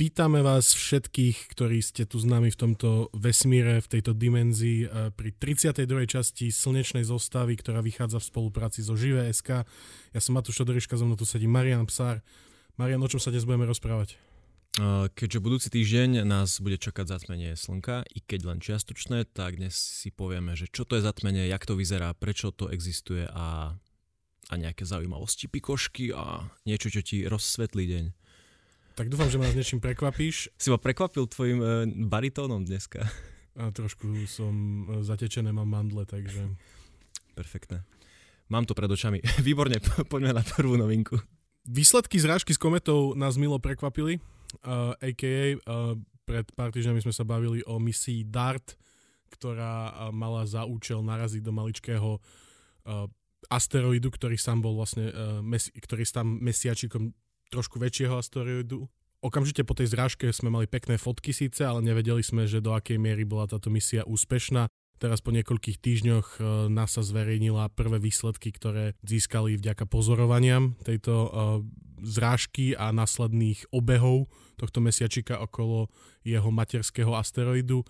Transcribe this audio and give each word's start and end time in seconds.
Vítame 0.00 0.40
vás 0.40 0.72
všetkých, 0.72 1.52
ktorí 1.52 1.84
ste 1.84 2.08
tu 2.08 2.16
s 2.16 2.24
nami 2.24 2.48
v 2.48 2.56
tomto 2.56 3.12
vesmíre, 3.12 3.84
v 3.84 4.00
tejto 4.00 4.16
dimenzii 4.16 4.88
eh, 4.88 5.12
pri 5.12 5.36
32. 5.36 5.84
časti 6.08 6.48
Slnečnej 6.48 7.04
zostavy, 7.04 7.60
ktorá 7.60 7.84
vychádza 7.84 8.16
v 8.16 8.28
spolupráci 8.32 8.80
so 8.80 8.96
Živé.sk. 8.96 9.68
Ja 10.16 10.20
som 10.24 10.40
Matúš 10.40 10.64
Šodoriška, 10.64 10.96
zo 10.96 11.04
mnou 11.04 11.20
tu 11.20 11.28
sedí 11.28 11.44
Marian 11.44 11.84
Psár. 11.84 12.24
Marian, 12.80 13.04
o 13.04 13.12
čom 13.12 13.20
sa 13.20 13.28
dnes 13.28 13.44
budeme 13.44 13.68
rozprávať? 13.68 14.16
Eh, 14.80 15.12
keďže 15.12 15.44
budúci 15.44 15.68
týždeň 15.68 16.24
nás 16.24 16.64
bude 16.64 16.80
čakať 16.80 17.04
zatmenie 17.04 17.52
slnka, 17.52 18.08
i 18.08 18.24
keď 18.24 18.56
len 18.56 18.58
čiastočné, 18.64 19.28
tak 19.36 19.60
dnes 19.60 19.76
si 19.76 20.08
povieme, 20.08 20.56
že 20.56 20.72
čo 20.72 20.88
to 20.88 20.96
je 20.96 21.04
zatmenie, 21.04 21.44
jak 21.44 21.68
to 21.68 21.76
vyzerá, 21.76 22.16
prečo 22.16 22.56
to 22.56 22.72
existuje 22.72 23.28
a, 23.28 23.76
a 24.48 24.54
nejaké 24.56 24.80
zaujímavosti, 24.88 25.52
pikošky 25.52 26.16
a 26.16 26.48
niečo, 26.64 26.88
čo 26.88 27.04
ti 27.04 27.28
rozsvetlí 27.28 27.84
deň. 27.84 28.06
Tak 28.98 29.06
dúfam, 29.06 29.30
že 29.30 29.38
ma 29.38 29.46
s 29.48 29.56
niečím 29.56 29.78
prekvapíš. 29.78 30.50
Si 30.58 30.68
ma 30.68 30.76
prekvapil 30.76 31.24
tvojim 31.30 31.58
e, 31.62 31.66
baritónom 32.10 32.66
dneska. 32.66 33.06
A 33.54 33.70
trošku 33.70 34.26
som 34.26 34.52
e, 34.52 35.06
zatečené, 35.06 35.54
mám 35.54 35.70
mandle, 35.70 36.04
takže... 36.04 36.50
Perfektné. 37.34 37.86
Mám 38.50 38.66
to 38.66 38.74
pred 38.74 38.90
očami. 38.90 39.22
Výborne, 39.46 39.78
poďme 40.10 40.34
na 40.34 40.42
prvú 40.42 40.74
novinku. 40.74 41.16
Výsledky 41.70 42.18
zrážky 42.18 42.50
s 42.50 42.58
kometou 42.58 43.14
nás 43.14 43.38
milo 43.38 43.62
prekvapili. 43.62 44.18
Uh, 44.66 44.98
AKA 44.98 45.54
uh, 45.62 45.94
pred 46.26 46.42
pár 46.58 46.74
týždňami 46.74 47.06
sme 47.06 47.14
sa 47.14 47.22
bavili 47.22 47.62
o 47.62 47.78
misii 47.78 48.26
DART, 48.26 48.74
ktorá 49.30 49.94
uh, 49.94 49.94
mala 50.10 50.42
za 50.50 50.66
účel 50.66 50.98
naraziť 51.06 51.38
do 51.46 51.54
maličkého 51.54 52.18
uh, 52.18 53.06
asteroidu, 53.46 54.10
ktorý 54.10 54.34
sám 54.34 54.66
bol 54.66 54.74
vlastne, 54.74 55.14
uh, 55.14 55.38
mesi- 55.38 55.70
ktorý 55.70 56.02
tam 56.10 56.42
mesiačikom 56.42 57.14
trošku 57.50 57.82
väčšieho 57.82 58.14
asteroidu. 58.16 58.86
Okamžite 59.20 59.68
po 59.68 59.76
tej 59.76 59.92
zrážke 59.92 60.32
sme 60.32 60.48
mali 60.48 60.64
pekné 60.64 60.96
fotky 60.96 61.36
síce, 61.36 61.60
ale 61.60 61.84
nevedeli 61.84 62.24
sme, 62.24 62.48
že 62.48 62.64
do 62.64 62.72
akej 62.72 62.96
miery 62.96 63.28
bola 63.28 63.44
táto 63.44 63.68
misia 63.68 64.00
úspešná. 64.08 64.64
Teraz 64.96 65.20
po 65.20 65.32
niekoľkých 65.32 65.80
týždňoch 65.80 66.26
e, 66.36 66.68
NASA 66.72 67.04
zverejnila 67.04 67.72
prvé 67.72 68.00
výsledky, 68.00 68.52
ktoré 68.52 68.96
získali 69.04 69.60
vďaka 69.60 69.88
pozorovaniam 69.88 70.76
tejto 70.84 71.12
uh, 71.12 71.28
zrážky 72.04 72.76
a 72.76 72.92
následných 72.92 73.68
obehov 73.72 74.28
tohto 74.60 74.80
mesiačika 74.84 75.40
okolo 75.40 75.88
jeho 76.20 76.52
materského 76.52 77.16
asteroidu. 77.16 77.84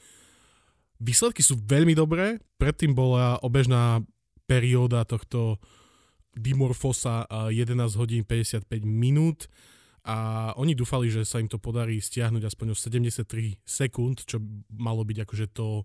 Výsledky 1.02 1.42
sú 1.42 1.58
veľmi 1.58 1.98
dobré, 1.98 2.38
predtým 2.62 2.94
bola 2.94 3.42
obežná 3.42 4.02
perióda 4.46 5.02
tohto 5.06 5.58
Dimorphosa 6.36 7.26
11 7.50 7.76
hodín 7.98 8.22
55 8.24 8.66
minút. 8.86 9.50
A 10.00 10.50
oni 10.56 10.72
dúfali, 10.72 11.12
že 11.12 11.28
sa 11.28 11.44
im 11.44 11.50
to 11.50 11.60
podarí 11.60 12.00
stiahnuť 12.00 12.48
aspoň 12.48 12.72
o 12.72 12.76
73 12.76 13.60
sekúnd, 13.68 14.24
čo 14.24 14.40
malo 14.72 15.04
byť 15.04 15.18
akože 15.28 15.46
to, 15.52 15.84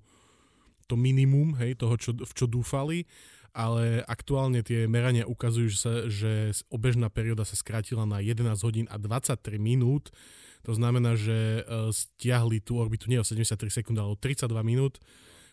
to 0.88 0.96
minimum 0.96 1.60
hej, 1.60 1.76
toho, 1.76 2.00
čo, 2.00 2.16
v 2.16 2.32
čo 2.32 2.48
dúfali, 2.48 3.04
ale 3.52 4.04
aktuálne 4.08 4.64
tie 4.64 4.88
merania 4.88 5.28
ukazujú, 5.28 5.68
že, 5.68 5.80
sa, 5.80 5.94
že 6.08 6.52
obežná 6.72 7.12
perióda 7.12 7.44
sa 7.44 7.60
skrátila 7.60 8.08
na 8.08 8.24
11 8.24 8.56
hodín 8.64 8.88
a 8.88 8.96
23 8.96 9.60
minút, 9.60 10.16
to 10.64 10.74
znamená, 10.74 11.14
že 11.14 11.62
uh, 11.64 11.94
stiahli 11.94 12.60
tú 12.60 12.82
orbitu 12.82 13.08
nie 13.08 13.22
o 13.22 13.28
73 13.28 13.84
sekúnd, 13.84 13.96
ale 14.00 14.12
o 14.12 14.20
32 14.20 14.50
minút, 14.66 14.98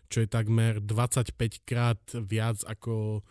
čo 0.09 0.25
je 0.25 0.29
takmer 0.29 0.81
25 0.81 1.37
krát 1.63 2.01
viac 2.15 2.65
ako 2.65 3.23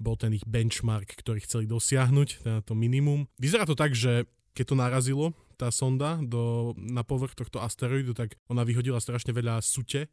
bol 0.00 0.16
ten 0.16 0.32
ich 0.32 0.48
benchmark, 0.48 1.12
ktorý 1.20 1.44
chceli 1.44 1.68
dosiahnuť, 1.68 2.28
teda 2.40 2.58
to 2.64 2.72
minimum. 2.72 3.28
Vyzerá 3.36 3.68
to 3.68 3.76
tak, 3.76 3.92
že 3.92 4.24
keď 4.56 4.64
to 4.64 4.76
narazilo, 4.80 5.26
tá 5.60 5.68
sonda 5.68 6.16
do, 6.24 6.72
na 6.80 7.04
povrch 7.04 7.36
tohto 7.36 7.60
asteroidu, 7.60 8.16
tak 8.16 8.34
ona 8.48 8.64
vyhodila 8.64 8.96
strašne 8.96 9.36
veľa 9.36 9.60
sute, 9.60 10.08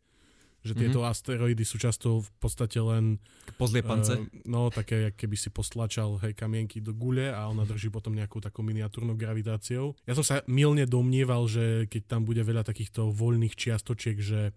že 0.67 0.75
mm-hmm. 0.75 0.81
tieto 0.91 1.07
asteroidy 1.07 1.63
sú 1.63 1.79
často 1.79 2.19
v 2.19 2.29
podstate 2.43 2.83
len... 2.83 3.23
Pozliepance? 3.55 4.19
Uh, 4.19 4.27
no, 4.43 4.67
také, 4.67 5.15
keby 5.15 5.39
si 5.39 5.47
postlačal 5.47 6.19
hej, 6.19 6.35
kamienky 6.35 6.83
do 6.83 6.91
gule 6.91 7.31
a 7.31 7.47
ona 7.47 7.63
drží 7.63 7.87
potom 7.87 8.11
nejakú 8.11 8.43
takú 8.43 8.59
miniatúrnu 8.59 9.15
gravitáciou. 9.15 9.95
Ja 10.03 10.13
som 10.19 10.27
sa 10.27 10.43
milne 10.51 10.83
domnieval, 10.83 11.47
že 11.47 11.87
keď 11.87 12.01
tam 12.11 12.21
bude 12.27 12.43
veľa 12.43 12.67
takýchto 12.67 13.15
voľných 13.15 13.55
čiastočiek, 13.55 14.19
že 14.19 14.51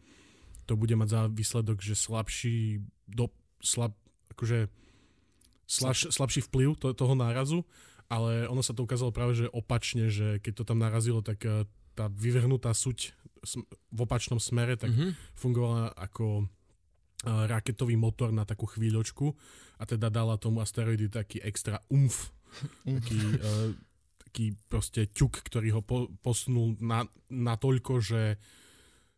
to 0.67 0.75
bude 0.75 0.99
mať 0.99 1.09
za 1.09 1.21
výsledok, 1.31 1.79
že 1.79 1.95
slabší, 1.95 2.83
do, 3.07 3.31
slab, 3.63 3.95
akože 4.35 4.67
slabš, 5.71 6.11
slabší 6.11 6.41
vplyv 6.51 6.75
to, 6.75 6.91
toho 6.91 7.15
nárazu, 7.15 7.63
ale 8.11 8.51
ono 8.51 8.59
sa 8.59 8.75
to 8.75 8.83
ukázalo 8.83 9.15
práve, 9.15 9.39
že 9.39 9.47
opačne, 9.55 10.11
že 10.11 10.43
keď 10.43 10.53
to 10.59 10.65
tam 10.67 10.83
narazilo, 10.83 11.23
tak 11.23 11.39
eh, 11.47 11.63
tá 11.95 12.11
vyvrhnutá 12.11 12.75
suť 12.75 13.15
v 13.89 13.99
opačnom 14.05 14.37
smere 14.37 14.77
tak 14.77 14.93
mm-hmm. 14.93 15.39
fungovala 15.39 15.95
ako 15.95 16.45
eh, 16.45 17.47
raketový 17.47 17.95
motor 17.95 18.35
na 18.35 18.43
takú 18.43 18.67
chvíľočku 18.67 19.31
a 19.81 19.89
teda 19.89 20.13
dala 20.13 20.37
tomu 20.37 20.61
asteroidy 20.61 21.09
taký 21.09 21.41
extra 21.41 21.81
umf, 21.89 22.37
taký, 22.85 23.17
uh, 23.41 23.73
taký 24.21 24.53
proste 24.69 25.09
ťuk, 25.09 25.41
ktorý 25.41 25.69
ho 25.73 25.81
po, 25.81 26.13
posunul 26.21 26.77
na, 26.85 27.09
na 27.33 27.57
toľko, 27.57 28.05
že 28.05 28.37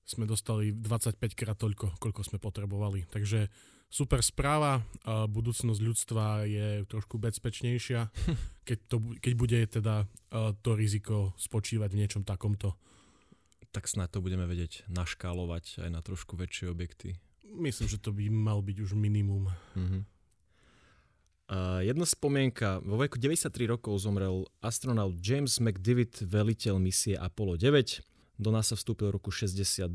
sme 0.06 0.22
dostali 0.22 0.70
25 0.70 1.19
krát 1.34 1.58
toľko, 1.58 1.98
koľko 1.98 2.22
sme 2.22 2.38
potrebovali. 2.38 3.10
Takže 3.10 3.50
super 3.92 4.25
správa, 4.25 4.80
a 5.04 5.28
budúcnosť 5.28 5.80
ľudstva 5.84 6.48
je 6.48 6.88
trošku 6.88 7.20
bezpečnejšia, 7.20 8.08
keď, 8.69 8.78
to, 8.88 8.97
keď 9.20 9.32
bude 9.36 9.60
teda 9.69 10.08
to 10.64 10.70
riziko 10.72 11.36
spočívať 11.36 11.92
v 11.92 12.00
niečom 12.00 12.25
takomto. 12.25 12.72
Tak 13.72 13.88
snad 13.88 14.08
to 14.08 14.25
budeme 14.25 14.48
vedieť 14.48 14.88
naškálovať 14.88 15.84
aj 15.84 15.91
na 15.92 16.00
trošku 16.00 16.36
väčšie 16.41 16.72
objekty. 16.72 17.20
Myslím, 17.52 17.88
že 17.88 18.00
to 18.00 18.16
by 18.16 18.32
mal 18.32 18.64
byť 18.64 18.76
už 18.81 18.97
minimum. 18.97 19.52
Uh-huh. 19.76 20.04
Uh, 21.52 21.84
jedna 21.84 22.08
spomienka. 22.08 22.81
Vo 22.81 22.97
veku 22.97 23.20
93 23.20 23.69
rokov 23.69 24.00
zomrel 24.00 24.48
astronaut 24.64 25.12
James 25.20 25.60
McDivitt, 25.60 26.25
veliteľ 26.25 26.81
misie 26.81 27.12
Apollo 27.12 27.60
9. 27.60 28.11
Do 28.41 28.48
NASA 28.48 28.75
vstúpil 28.75 29.12
v 29.12 29.20
roku 29.20 29.28
62. 29.28 29.93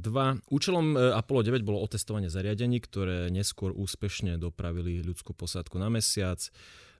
Účelom 0.47 0.93
e, 0.93 1.11
Apollo 1.17 1.49
9 1.49 1.65
bolo 1.65 1.81
otestovanie 1.81 2.29
zariadení, 2.29 2.77
ktoré 2.77 3.33
neskôr 3.33 3.73
úspešne 3.73 4.37
dopravili 4.37 5.01
ľudskú 5.01 5.33
posádku 5.33 5.81
na 5.81 5.89
mesiac. 5.89 6.37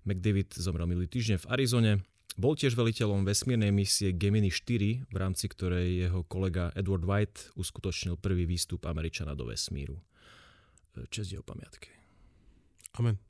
McDavid 0.04 0.58
zomrel 0.58 0.90
milý 0.90 1.06
týždeň 1.06 1.46
v 1.46 1.50
Arizone. 1.54 1.92
Bol 2.38 2.58
tiež 2.58 2.74
veliteľom 2.78 3.26
vesmírnej 3.26 3.74
misie 3.74 4.14
Gemini 4.14 4.50
4, 4.50 5.10
v 5.10 5.16
rámci 5.18 5.46
ktorej 5.50 6.10
jeho 6.10 6.22
kolega 6.26 6.74
Edward 6.74 7.06
White 7.06 7.54
uskutočnil 7.58 8.18
prvý 8.18 8.46
výstup 8.50 8.86
Američana 8.90 9.38
do 9.38 9.46
vesmíru. 9.46 10.02
E, 10.98 11.06
čest 11.14 11.30
jeho 11.30 11.46
pamiatke. 11.46 11.94
Amen. 12.98 13.27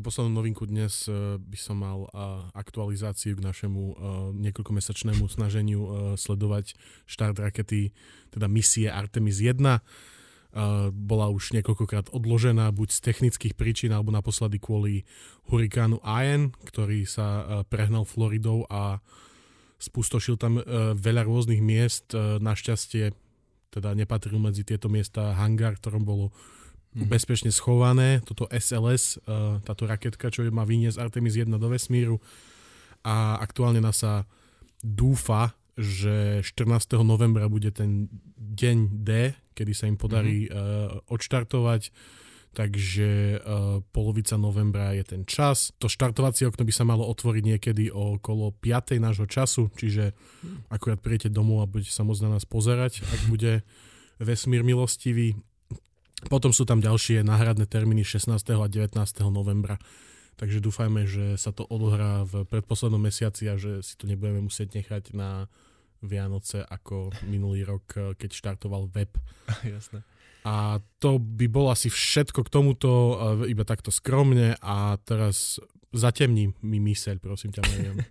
Ako 0.00 0.08
poslednú 0.08 0.40
novinku 0.40 0.64
dnes 0.64 1.12
uh, 1.12 1.36
by 1.36 1.58
som 1.60 1.84
mal 1.84 2.08
uh, 2.08 2.48
aktualizáciu 2.56 3.36
k 3.36 3.44
našemu 3.44 3.82
uh, 3.84 3.94
niekoľkomesačnému 4.32 5.28
snaženiu 5.28 6.16
sledovať 6.16 6.72
štart 7.04 7.36
rakety, 7.36 7.92
teda 8.32 8.48
misie 8.48 8.88
Artemis 8.88 9.44
1. 9.44 9.60
Uh, 9.60 10.88
bola 10.88 11.28
už 11.28 11.52
niekoľkokrát 11.52 12.16
odložená, 12.16 12.72
buď 12.72 12.96
z 12.96 13.00
technických 13.12 13.52
príčin, 13.52 13.92
alebo 13.92 14.08
naposledy 14.08 14.56
kvôli 14.56 15.04
hurikánu 15.52 16.00
Ian, 16.00 16.56
ktorý 16.64 17.04
sa 17.04 17.60
prehnal 17.68 18.08
Floridou 18.08 18.64
a 18.72 19.04
spustošil 19.76 20.40
tam 20.40 20.64
veľa 20.96 21.28
rôznych 21.28 21.60
miest. 21.60 22.16
Našťastie 22.16 23.12
teda 23.68 23.92
nepatril 23.92 24.40
medzi 24.40 24.64
tieto 24.64 24.88
miesta 24.88 25.36
hangár, 25.36 25.76
ktorom 25.76 26.08
bolo 26.08 26.32
mm-hmm. 26.94 27.08
bezpečne 27.10 27.50
schované, 27.54 28.22
toto 28.26 28.50
SLS, 28.50 29.22
uh, 29.24 29.58
e, 29.58 29.66
táto 29.66 29.86
raketka, 29.86 30.30
čo 30.30 30.46
má 30.50 30.66
vyniesť 30.66 30.98
Artemis 30.98 31.38
1 31.38 31.50
do 31.54 31.68
vesmíru 31.70 32.18
a 33.06 33.38
aktuálne 33.40 33.80
NASA 33.80 34.26
dúfa, 34.82 35.54
že 35.78 36.44
14. 36.44 37.00
novembra 37.00 37.48
bude 37.48 37.72
ten 37.72 38.10
deň 38.36 38.76
D, 39.00 39.32
kedy 39.56 39.72
sa 39.72 39.88
im 39.88 39.96
podarí 39.96 40.50
mm-hmm. 40.50 41.08
odštartovať, 41.08 41.94
takže 42.50 43.38
uh, 43.38 43.78
polovica 43.94 44.34
novembra 44.34 44.90
je 44.98 45.04
ten 45.06 45.22
čas. 45.22 45.70
To 45.78 45.86
štartovacie 45.86 46.50
okno 46.50 46.66
by 46.66 46.74
sa 46.74 46.82
malo 46.82 47.06
otvoriť 47.06 47.44
niekedy 47.46 47.94
okolo 47.94 48.50
5. 48.58 48.98
nášho 48.98 49.30
času, 49.30 49.70
čiže 49.78 50.12
akurát 50.66 50.98
prijete 50.98 51.30
domov 51.30 51.62
a 51.62 51.70
budete 51.70 51.94
sa 51.94 52.02
môcť 52.02 52.22
na 52.26 52.30
nás 52.36 52.44
pozerať, 52.44 53.06
ak 53.06 53.20
bude 53.30 53.62
vesmír 54.18 54.66
milostivý. 54.66 55.38
Potom 56.28 56.52
sú 56.52 56.68
tam 56.68 56.84
ďalšie 56.84 57.24
náhradné 57.24 57.64
termíny 57.64 58.04
16. 58.04 58.36
a 58.36 58.66
19. 58.68 58.92
novembra. 59.32 59.80
Takže 60.36 60.60
dúfajme, 60.60 61.04
že 61.04 61.36
sa 61.36 61.52
to 61.52 61.68
odohrá 61.68 62.24
v 62.24 62.48
predposlednom 62.48 63.00
mesiaci 63.00 63.48
a 63.48 63.60
že 63.60 63.84
si 63.84 63.96
to 63.96 64.08
nebudeme 64.08 64.44
musieť 64.44 64.76
nechať 64.76 65.12
na 65.12 65.48
Vianoce 66.00 66.64
ako 66.64 67.12
minulý 67.28 67.64
rok, 67.68 68.16
keď 68.16 68.30
štartoval 68.32 68.88
web. 68.88 69.12
Jasné. 69.64 70.00
A 70.48 70.80
to 70.96 71.20
by 71.20 71.44
bolo 71.52 71.68
asi 71.68 71.92
všetko 71.92 72.48
k 72.48 72.52
tomuto, 72.52 72.90
iba 73.44 73.68
takto 73.68 73.92
skromne 73.92 74.56
a 74.64 74.96
teraz 75.04 75.60
zatemní 75.92 76.56
mi 76.64 76.80
myseľ, 76.80 77.20
prosím 77.20 77.52
ťa, 77.52 77.62
Mariam. 77.68 77.98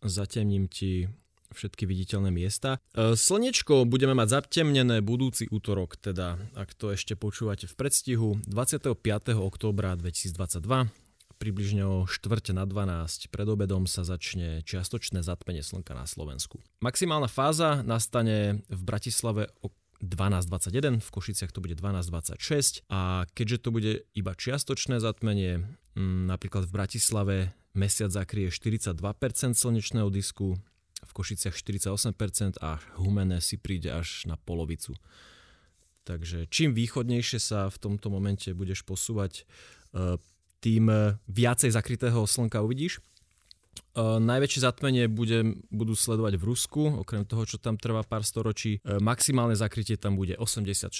zatemním 0.00 0.68
ti 0.68 1.08
všetky 1.54 1.86
viditeľné 1.86 2.34
miesta. 2.34 2.82
E, 2.92 3.14
slnečko 3.14 3.86
budeme 3.86 4.12
mať 4.12 4.42
zatemnené 4.42 5.00
budúci 5.00 5.46
útorok, 5.48 5.96
teda 5.96 6.36
ak 6.58 6.74
to 6.74 6.90
ešte 6.90 7.14
počúvate 7.14 7.70
v 7.70 7.74
predstihu, 7.78 8.28
25. 8.44 8.98
októbra 9.38 9.94
2022 9.96 10.90
približne 11.34 11.84
o 11.84 11.96
štvrte 12.08 12.56
na 12.56 12.64
12 12.64 13.28
pred 13.28 13.44
obedom 13.44 13.84
sa 13.84 14.06
začne 14.06 14.64
čiastočné 14.64 15.20
zatmenie 15.20 15.60
slnka 15.60 15.92
na 15.92 16.08
Slovensku. 16.08 16.62
Maximálna 16.80 17.28
fáza 17.28 17.84
nastane 17.84 18.64
v 18.70 18.80
Bratislave 18.80 19.50
o 19.60 19.68
12.21, 20.00 21.00
v 21.00 21.08
Košiciach 21.08 21.52
to 21.52 21.60
bude 21.64 21.76
12.26 21.80 22.84
a 22.92 23.24
keďže 23.32 23.58
to 23.60 23.68
bude 23.72 23.92
iba 24.12 24.32
čiastočné 24.36 25.00
zatmenie, 25.00 25.64
napríklad 26.28 26.68
v 26.68 26.72
Bratislave 26.72 27.36
mesiac 27.72 28.12
zakrie 28.12 28.52
42% 28.52 29.00
slnečného 29.56 30.08
disku, 30.12 30.60
v 31.04 31.12
Košiciach 31.12 31.54
48% 31.54 32.60
a 32.64 32.80
Humene 32.98 33.38
si 33.38 33.60
príde 33.60 33.92
až 33.92 34.24
na 34.24 34.40
polovicu. 34.40 34.96
Takže 36.04 36.48
čím 36.52 36.76
východnejšie 36.76 37.40
sa 37.40 37.72
v 37.72 37.80
tomto 37.80 38.12
momente 38.12 38.52
budeš 38.52 38.84
posúvať, 38.84 39.44
e, 39.96 40.20
tým 40.64 40.88
viacej 41.28 41.76
zakrytého 41.76 42.24
slnka 42.24 42.64
uvidíš. 42.64 43.04
Uh, 43.94 44.18
najväčšie 44.18 44.66
zatmenie 44.66 45.06
bude, 45.06 45.62
budú 45.70 45.94
sledovať 45.94 46.34
v 46.34 46.44
Rusku, 46.50 46.82
okrem 47.06 47.22
toho, 47.22 47.46
čo 47.46 47.62
tam 47.62 47.78
trvá 47.78 48.02
pár 48.02 48.26
storočí. 48.26 48.82
Uh, 48.82 48.98
maximálne 48.98 49.54
zakrytie 49.54 49.94
tam 49.94 50.18
bude 50.18 50.34
86%. 50.34 50.98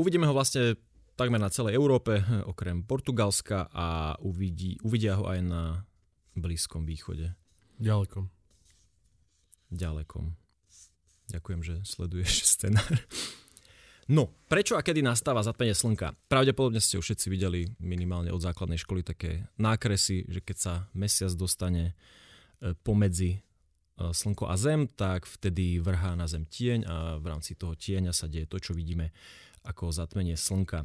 Uvidíme 0.00 0.24
ho 0.24 0.32
vlastne 0.32 0.80
takmer 1.20 1.36
na 1.36 1.52
celej 1.52 1.76
Európe, 1.76 2.24
okrem 2.48 2.80
Portugalska 2.80 3.68
a 3.72 4.16
uvidí, 4.24 4.80
uvidia 4.80 5.20
ho 5.20 5.28
aj 5.28 5.40
na 5.44 5.62
Blízkom 6.32 6.88
východe. 6.88 7.36
Ďalekom. 7.76 8.41
Ďalekom. 9.72 10.36
Ďakujem, 11.32 11.60
že 11.64 11.74
sleduješ 11.88 12.44
scenár. 12.52 12.92
No, 14.10 14.28
prečo 14.50 14.76
a 14.76 14.84
kedy 14.84 15.00
nastáva 15.00 15.40
zatmenie 15.40 15.72
slnka? 15.72 16.12
Pravdepodobne 16.28 16.82
ste 16.82 17.00
už 17.00 17.06
všetci 17.08 17.26
videli 17.32 17.60
minimálne 17.80 18.28
od 18.28 18.44
základnej 18.44 18.76
školy 18.76 19.00
také 19.00 19.48
nákresy, 19.56 20.28
že 20.28 20.44
keď 20.44 20.56
sa 20.58 20.74
mesiac 20.92 21.32
dostane 21.32 21.96
e, 22.60 22.74
pomedzi 22.84 23.38
e, 23.38 23.40
slnko 24.12 24.50
a 24.50 24.58
zem, 24.60 24.90
tak 24.90 25.24
vtedy 25.24 25.80
vrhá 25.80 26.12
na 26.18 26.28
zem 26.28 26.44
tieň 26.44 26.78
a 26.84 26.96
v 27.22 27.26
rámci 27.30 27.56
toho 27.56 27.72
tieňa 27.72 28.12
sa 28.12 28.28
deje 28.28 28.50
to, 28.50 28.60
čo 28.60 28.76
vidíme 28.76 29.14
ako 29.64 29.94
zatmenie 29.94 30.36
slnka. 30.36 30.84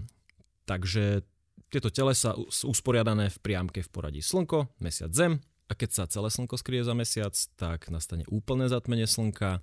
Takže 0.70 1.26
tieto 1.74 1.90
telesa 1.92 2.38
sú 2.48 2.72
usporiadané 2.72 3.34
v 3.34 3.38
priamke 3.44 3.84
v 3.84 3.90
poradí 3.92 4.22
slnko, 4.24 4.78
mesiac, 4.80 5.12
zem 5.12 5.42
a 5.68 5.76
keď 5.76 5.90
sa 5.92 6.04
celé 6.08 6.32
slnko 6.32 6.56
skrie 6.56 6.80
za 6.82 6.96
mesiac, 6.96 7.36
tak 7.60 7.92
nastane 7.92 8.24
úplné 8.32 8.72
zatmenie 8.72 9.06
slnka 9.06 9.60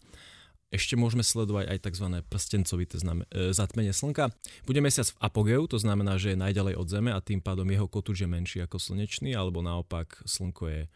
ešte 0.74 0.98
môžeme 0.98 1.22
sledovať 1.22 1.70
aj 1.70 1.78
tzv. 1.86 2.06
prstencovité 2.26 2.98
znamen- 2.98 3.30
e, 3.30 3.54
zatmenie 3.54 3.94
Slnka. 3.94 4.34
Bude 4.66 4.82
mesiac 4.82 5.06
v 5.06 5.18
apogeu, 5.22 5.62
to 5.70 5.78
znamená, 5.78 6.18
že 6.18 6.34
je 6.34 6.42
najďalej 6.42 6.74
od 6.74 6.86
Zeme 6.90 7.10
a 7.14 7.22
tým 7.22 7.38
pádom 7.38 7.70
jeho 7.70 7.86
kotúč 7.86 8.26
je 8.26 8.28
menší 8.28 8.58
ako 8.66 8.82
slnečný, 8.82 9.38
alebo 9.38 9.62
naopak 9.62 10.18
Slnko 10.26 10.64
je 10.66 10.82
e, 10.82 10.88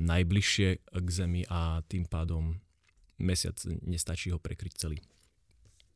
najbližšie 0.00 0.68
k 0.88 1.08
Zemi 1.12 1.44
a 1.52 1.84
tým 1.84 2.08
pádom 2.08 2.56
mesiac 3.20 3.60
nestačí 3.84 4.32
ho 4.32 4.40
prekryť 4.40 4.72
celý. 4.80 5.04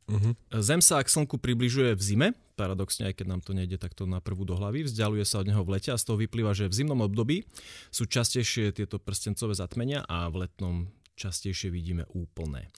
Uh-huh. 0.06 0.38
Zem 0.62 0.79
sa 0.79 1.03
k 1.03 1.11
Slnku 1.11 1.43
približuje 1.43 1.99
v 1.99 2.03
zime, 2.03 2.29
paradoxne, 2.55 3.11
aj 3.11 3.19
keď 3.19 3.26
nám 3.26 3.43
to 3.43 3.53
nejde 3.53 3.76
takto 3.76 4.06
na 4.06 4.23
prvú 4.23 4.47
do 4.47 4.55
hlavy, 4.55 4.87
vzdialuje 4.87 5.26
sa 5.26 5.43
od 5.43 5.50
neho 5.50 5.62
v 5.67 5.76
lete 5.76 5.91
a 5.91 5.99
z 5.99 6.06
toho 6.06 6.17
vyplýva, 6.17 6.55
že 6.55 6.70
v 6.70 6.79
zimnom 6.79 7.03
období 7.03 7.43
sú 7.91 8.06
častejšie 8.06 8.70
tieto 8.70 9.03
prstencové 9.03 9.58
zatmenia 9.58 10.06
a 10.06 10.31
v 10.31 10.47
letnom 10.47 10.87
častejšie 11.19 11.75
vidíme 11.75 12.06
úplné. 12.14 12.70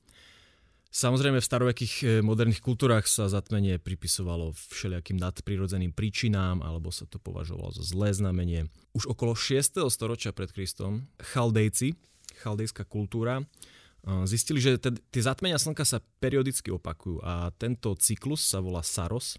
Samozrejme 0.89 1.45
v 1.45 1.45
starovekých 1.45 1.95
e, 2.01 2.07
moderných 2.25 2.65
kultúrach 2.65 3.05
sa 3.05 3.29
zatmenie 3.29 3.77
pripisovalo 3.77 4.57
všelijakým 4.73 5.21
nadprirodzeným 5.21 5.93
príčinám 5.93 6.65
alebo 6.65 6.89
sa 6.89 7.05
to 7.05 7.21
považovalo 7.21 7.77
za 7.77 7.85
zlé 7.85 8.17
znamenie. 8.17 8.73
Už 8.97 9.05
okolo 9.13 9.37
6. 9.37 9.85
storočia 9.93 10.33
pred 10.33 10.49
Kristom 10.49 11.05
chaldejci, 11.21 11.93
chaldejská 12.41 12.89
kultúra, 12.89 13.45
zistili, 14.25 14.63
že 14.63 14.79
tie 14.81 15.23
zatmenia 15.23 15.61
slnka 15.61 15.85
sa 15.85 16.01
periodicky 16.23 16.73
opakujú 16.73 17.21
a 17.21 17.51
tento 17.57 17.93
cyklus 17.99 18.47
sa 18.47 18.63
volá 18.63 18.81
Saros, 18.81 19.37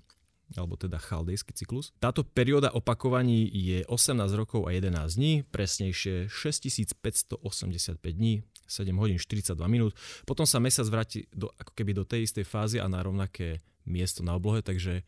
alebo 0.57 0.73
teda 0.73 0.97
chaldejský 0.97 1.53
cyklus. 1.53 1.93
Táto 2.01 2.25
perióda 2.25 2.73
opakovaní 2.73 3.45
je 3.49 3.85
18 3.85 4.17
rokov 4.33 4.65
a 4.65 4.73
11 4.73 5.17
dní, 5.17 5.33
presnejšie 5.45 6.25
6585 6.29 8.01
dní, 8.01 8.41
7 8.65 8.89
hodín 8.97 9.17
42 9.21 9.53
minút. 9.69 9.93
Potom 10.25 10.45
sa 10.49 10.57
mesiac 10.57 10.85
vráti 10.89 11.29
do, 11.33 11.53
ako 11.57 11.71
keby 11.73 11.91
do 11.93 12.05
tej 12.05 12.25
istej 12.29 12.45
fázy 12.45 12.77
a 12.81 12.89
na 12.89 13.01
rovnaké 13.01 13.61
miesto 13.85 14.21
na 14.21 14.37
oblohe, 14.37 14.61
takže 14.61 15.05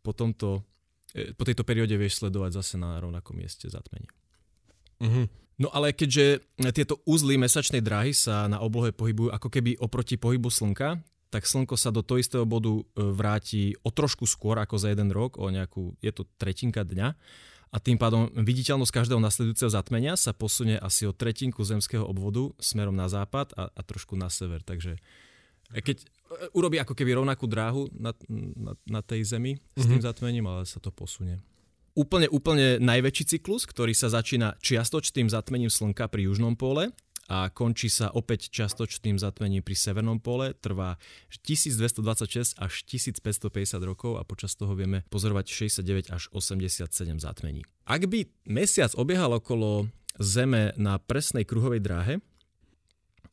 po, 0.00 0.12
tomto, 0.16 0.64
e, 1.12 1.32
po 1.36 1.44
tejto 1.44 1.64
perióde 1.64 1.96
vieš 1.96 2.24
sledovať 2.24 2.60
zase 2.60 2.74
na 2.80 2.96
rovnakom 3.00 3.36
mieste 3.36 3.68
zatmenie. 3.68 4.08
Uh-huh. 4.98 5.26
No 5.58 5.68
ale 5.74 5.90
keďže 5.90 6.42
tieto 6.70 7.02
úzly 7.02 7.34
mesačnej 7.34 7.82
dráhy 7.82 8.14
sa 8.14 8.46
na 8.46 8.62
oblohe 8.62 8.94
pohybujú 8.94 9.34
ako 9.34 9.48
keby 9.50 9.74
oproti 9.82 10.14
pohybu 10.14 10.50
Slnka, 10.54 11.02
tak 11.28 11.44
Slnko 11.44 11.74
sa 11.74 11.90
do 11.90 12.00
toho 12.00 12.22
istého 12.22 12.46
bodu 12.48 12.72
e, 12.72 12.82
vráti 13.02 13.76
o 13.84 13.90
trošku 13.92 14.24
skôr 14.24 14.56
ako 14.56 14.80
za 14.80 14.88
jeden 14.94 15.12
rok, 15.12 15.36
o 15.36 15.50
nejakú, 15.52 15.98
je 16.00 16.12
to 16.14 16.24
tretinka 16.40 16.86
dňa 16.86 17.12
a 17.68 17.76
tým 17.76 18.00
pádom 18.00 18.32
viditeľnosť 18.32 18.92
každého 18.92 19.20
nasledujúceho 19.20 19.68
zatmenia 19.68 20.16
sa 20.16 20.32
posunie 20.32 20.80
asi 20.80 21.04
o 21.04 21.12
tretinku 21.12 21.60
zemského 21.60 22.00
obvodu 22.00 22.48
smerom 22.56 22.96
na 22.96 23.12
západ 23.12 23.52
a, 23.60 23.68
a 23.68 23.80
trošku 23.84 24.16
na 24.16 24.32
sever. 24.32 24.64
Takže 24.64 24.96
e, 25.76 25.80
keď 25.84 26.00
e, 26.00 26.06
urobí 26.56 26.80
ako 26.80 26.96
keby 26.96 27.20
rovnakú 27.20 27.44
dráhu 27.44 27.92
na, 27.92 28.16
na, 28.56 28.72
na 28.88 29.00
tej 29.04 29.28
zemi 29.28 29.60
s 29.76 29.84
tým 29.84 30.00
mm-hmm. 30.00 30.08
zatmením, 30.08 30.46
ale 30.48 30.64
sa 30.64 30.80
to 30.80 30.88
posunie. 30.88 31.44
Úplne, 31.98 32.30
úplne 32.30 32.78
najväčší 32.78 33.24
cyklus, 33.26 33.66
ktorý 33.66 33.90
sa 33.90 34.06
začína 34.06 34.54
čiastočným 34.62 35.26
zatmením 35.26 35.66
slnka 35.66 36.06
pri 36.06 36.30
južnom 36.30 36.54
pole 36.54 36.94
a 37.26 37.50
končí 37.50 37.90
sa 37.90 38.08
opäť 38.14 38.54
častočným 38.54 39.18
zatmením 39.18 39.66
pri 39.66 39.74
severnom 39.74 40.22
pole. 40.22 40.54
Trvá 40.54 40.94
1226 41.42 42.54
až 42.54 42.72
1550 42.86 43.82
rokov 43.82 44.14
a 44.14 44.22
počas 44.22 44.54
toho 44.54 44.78
vieme 44.78 45.02
pozorovať 45.10 45.74
69 45.74 46.14
až 46.14 46.30
87 46.30 46.86
zatmení. 47.18 47.66
Ak 47.82 48.06
by 48.06 48.30
mesiac 48.46 48.94
obiehal 48.94 49.34
okolo 49.34 49.90
Zeme 50.22 50.78
na 50.78 51.02
presnej 51.02 51.46
kruhovej 51.50 51.82
dráhe 51.82 52.14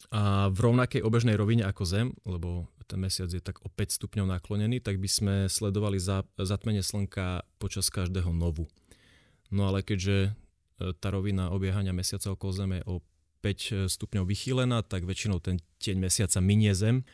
a 0.10 0.50
v 0.50 0.58
rovnakej 0.58 1.06
obežnej 1.06 1.38
rovine 1.38 1.70
ako 1.70 1.86
Zem, 1.86 2.08
lebo 2.26 2.66
ten 2.86 3.02
mesiac 3.02 3.30
je 3.30 3.42
tak 3.42 3.62
o 3.66 3.70
5 3.70 3.98
stupňov 3.98 4.30
naklonený, 4.30 4.80
tak 4.80 5.02
by 5.02 5.10
sme 5.10 5.34
sledovali 5.50 5.98
zatmenie 6.38 6.86
Slnka 6.86 7.46
počas 7.58 7.90
každého 7.90 8.30
novu. 8.30 8.70
No 9.50 9.70
ale 9.70 9.82
keďže 9.82 10.30
e, 10.30 10.94
tá 10.98 11.14
rovina 11.14 11.54
obiehania 11.54 11.94
mesiaca 11.94 12.34
okolo 12.34 12.52
Zeme 12.54 12.76
je 12.82 12.86
o 12.90 12.96
5 13.42 13.46
e, 13.46 13.74
stupňov 13.90 14.26
vychýlená, 14.26 14.82
tak 14.86 15.06
väčšinou 15.06 15.42
ten 15.42 15.62
tieň 15.82 15.98
mesiaca 16.02 16.42
minie 16.42 16.74
Zem, 16.74 17.06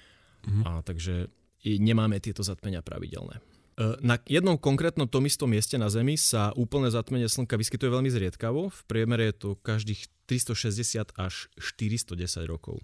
mm-hmm. 0.48 0.63
a 0.63 0.72
takže 0.84 1.28
nemáme 1.63 2.18
tieto 2.24 2.44
zatmenia 2.44 2.80
pravidelné. 2.80 3.40
E, 3.40 4.00
na 4.04 4.20
jednom 4.28 4.56
konkrétnom 4.56 5.08
tom 5.08 5.28
istom 5.28 5.51
mieste 5.51 5.75
na 5.75 5.88
Zemi 5.88 6.16
sa 6.16 6.56
úplné 6.56 6.92
zatmenie 6.92 7.28
Slnka 7.28 7.56
vyskytuje 7.56 7.90
veľmi 7.92 8.12
zriedkavo. 8.12 8.72
V 8.72 8.82
priemere 8.88 9.32
je 9.32 9.36
to 9.36 9.50
každých 9.60 10.08
360 10.28 11.16
až 11.20 11.51
410 11.60 12.16
rokov. 12.48 12.80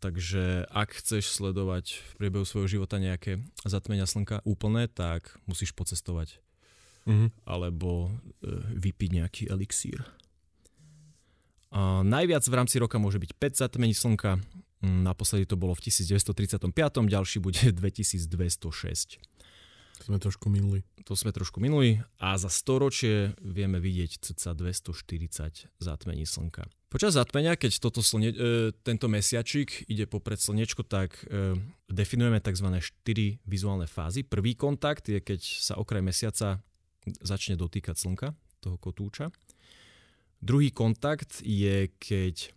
Takže 0.00 0.64
ak 0.72 0.96
chceš 0.96 1.28
sledovať 1.28 2.00
v 2.00 2.10
priebehu 2.16 2.48
svojho 2.48 2.80
života 2.80 2.96
nejaké 2.96 3.44
zatmenia 3.68 4.08
Slnka 4.08 4.40
úplné, 4.48 4.88
tak 4.88 5.36
musíš 5.44 5.76
pocestovať. 5.76 6.40
Mm-hmm. 7.04 7.28
Alebo 7.44 8.08
e, 8.08 8.10
vypiť 8.80 9.10
nejaký 9.12 9.42
elixír. 9.48 10.04
Uh, 11.68 12.00
najviac 12.00 12.40
v 12.48 12.56
rámci 12.56 12.80
roka 12.80 12.96
môže 12.96 13.20
byť 13.20 13.36
5 13.36 13.60
zatmení 13.60 13.92
slnka, 13.92 14.40
naposledy 14.80 15.44
to 15.44 15.60
bolo 15.60 15.76
v 15.76 15.84
1935, 15.92 16.72
ďalší 17.04 17.44
bude 17.44 17.60
2206. 17.76 19.20
Sme 20.04 20.22
trošku 20.22 20.46
minuli. 20.52 20.86
To 21.08 21.16
sme 21.16 21.32
trošku 21.32 21.58
minuli 21.58 22.04
a 22.20 22.36
za 22.36 22.52
storočie 22.52 23.32
vieme 23.40 23.80
vidieť 23.80 24.20
cca 24.20 24.52
240 24.52 25.72
zatmení 25.80 26.28
slnka. 26.28 26.68
Počas 26.88 27.16
zatmenia, 27.20 27.52
keď 27.56 27.84
toto 27.84 28.00
slne, 28.00 28.32
e, 28.32 28.36
tento 28.80 29.12
mesiačik 29.12 29.88
ide 29.92 30.08
popred 30.08 30.40
slnečko, 30.40 30.84
tak 30.84 31.20
e, 31.28 31.56
definujeme 31.88 32.40
tzv. 32.40 32.68
4 33.04 33.44
vizuálne 33.44 33.84
fázy. 33.84 34.24
Prvý 34.24 34.56
kontakt 34.56 35.08
je, 35.08 35.20
keď 35.20 35.40
sa 35.44 35.76
okraj 35.76 36.00
mesiaca 36.00 36.64
začne 37.20 37.60
dotýkať 37.60 37.96
slnka, 37.96 38.32
toho 38.60 38.76
kotúča. 38.80 39.28
Druhý 40.38 40.70
kontakt 40.70 41.42
je, 41.42 41.90
keď, 41.98 42.54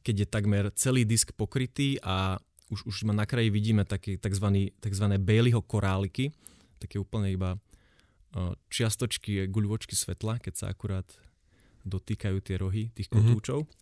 keď 0.00 0.14
je 0.24 0.26
takmer 0.28 0.64
celý 0.72 1.02
disk 1.04 1.34
pokrytý 1.34 1.98
a 2.00 2.38
už, 2.70 2.86
už 2.86 2.96
na 3.10 3.26
kraji 3.26 3.50
vidíme 3.50 3.82
také 3.84 4.16
tzv. 4.16 4.70
tzv. 4.78 5.06
Baileyho 5.18 5.60
koráliky, 5.60 6.30
také 6.78 6.96
úplne 6.96 7.34
iba 7.34 7.58
čiastočky, 8.70 9.50
guľvočky 9.50 9.98
svetla, 9.98 10.38
keď 10.38 10.54
sa 10.54 10.66
akurát 10.70 11.06
dotýkajú 11.82 12.38
tie 12.44 12.56
rohy 12.60 12.82
tých 12.94 13.10
mhm. 13.10 13.14
kotúčov. 13.14 13.60
Mm-hmm. 13.66 13.78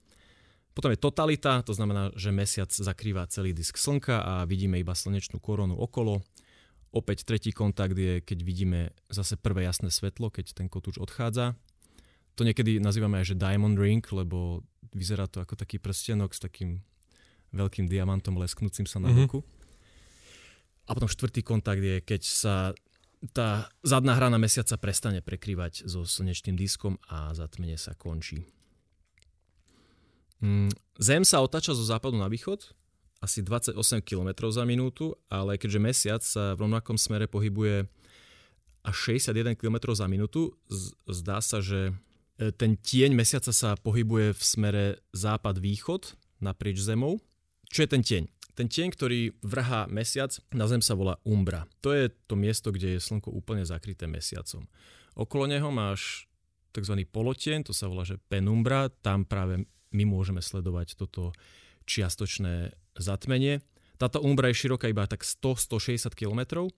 Potom 0.72 0.94
je 0.94 1.02
totalita, 1.02 1.58
to 1.66 1.74
znamená, 1.74 2.14
že 2.14 2.30
mesiac 2.30 2.70
zakrýva 2.70 3.26
celý 3.26 3.50
disk 3.50 3.74
Slnka 3.74 4.22
a 4.22 4.34
vidíme 4.46 4.78
iba 4.78 4.94
slnečnú 4.94 5.42
koronu 5.42 5.74
okolo. 5.74 6.22
Opäť 6.94 7.26
tretí 7.26 7.50
kontakt 7.50 7.98
je, 7.98 8.22
keď 8.22 8.38
vidíme 8.46 8.80
zase 9.10 9.34
prvé 9.34 9.66
jasné 9.66 9.90
svetlo, 9.90 10.30
keď 10.30 10.54
ten 10.54 10.70
kotúč 10.70 11.02
odchádza. 11.02 11.58
To 12.38 12.46
niekedy 12.46 12.78
nazývame 12.78 13.18
aj, 13.18 13.34
že 13.34 13.40
diamond 13.42 13.74
ring, 13.74 14.06
lebo 14.14 14.62
vyzerá 14.94 15.26
to 15.26 15.42
ako 15.42 15.58
taký 15.58 15.82
prstenok 15.82 16.30
s 16.30 16.38
takým 16.38 16.86
veľkým 17.52 17.88
diamantom 17.88 18.36
lesknúcim 18.40 18.84
sa 18.84 19.00
na 19.00 19.12
boku. 19.12 19.40
Mm-hmm. 19.40 19.56
A 20.88 20.90
potom 20.96 21.08
štvrtý 21.08 21.44
kontakt 21.44 21.84
je, 21.84 22.00
keď 22.00 22.22
sa 22.24 22.54
tá 23.34 23.68
zadná 23.82 24.14
hrana 24.14 24.38
mesiaca 24.38 24.78
prestane 24.78 25.20
prekrývať 25.20 25.84
so 25.84 26.06
slnečným 26.06 26.54
diskom 26.54 26.96
a 27.10 27.34
zatmenie 27.34 27.76
sa 27.76 27.92
končí. 27.92 28.46
Mm, 30.38 30.70
Zem 31.02 31.26
sa 31.26 31.42
otáča 31.42 31.74
zo 31.74 31.82
západu 31.82 32.14
na 32.14 32.30
východ 32.30 32.78
asi 33.18 33.42
28 33.42 33.74
km 34.06 34.46
za 34.50 34.62
minútu, 34.62 35.14
ale 35.26 35.58
keďže 35.58 35.80
mesiac 35.82 36.22
sa 36.22 36.54
v 36.54 36.66
rovnakom 36.66 36.94
smere 36.94 37.26
pohybuje 37.26 37.90
až 38.86 38.96
61 39.18 39.58
km 39.58 39.90
za 39.90 40.06
minútu, 40.06 40.54
zdá 41.10 41.42
sa, 41.42 41.58
že 41.58 41.90
e, 42.38 42.54
ten 42.54 42.78
tieň 42.78 43.18
mesiaca 43.18 43.50
sa 43.50 43.74
pohybuje 43.74 44.38
v 44.38 44.42
smere 44.42 44.84
západ-východ 45.10 46.14
naprieč 46.38 46.78
Zemou. 46.78 47.18
Čo 47.68 47.84
je 47.84 47.88
ten 47.88 48.02
tieň? 48.02 48.24
Ten 48.58 48.66
tieň, 48.66 48.90
ktorý 48.90 49.38
vrhá 49.38 49.86
mesiac, 49.86 50.34
na 50.50 50.66
Zem 50.66 50.82
sa 50.82 50.98
volá 50.98 51.22
umbra. 51.22 51.70
To 51.86 51.94
je 51.94 52.10
to 52.26 52.34
miesto, 52.34 52.74
kde 52.74 52.98
je 52.98 53.00
Slnko 53.00 53.30
úplne 53.30 53.62
zakryté 53.62 54.10
mesiacom. 54.10 54.66
Okolo 55.14 55.46
neho 55.46 55.70
máš 55.70 56.26
tzv. 56.74 57.06
polotieň, 57.06 57.70
to 57.70 57.72
sa 57.74 57.86
volá, 57.86 58.02
že 58.02 58.18
penumbra, 58.26 58.90
tam 58.90 59.22
práve 59.22 59.62
my 59.94 60.04
môžeme 60.04 60.42
sledovať 60.42 60.98
toto 60.98 61.32
čiastočné 61.88 62.74
zatmenie. 62.98 63.64
Táto 63.96 64.22
umbra 64.22 64.52
je 64.52 64.66
široká 64.66 64.90
iba 64.90 65.08
tak 65.08 65.24
100-160 65.26 66.12
km, 66.14 66.68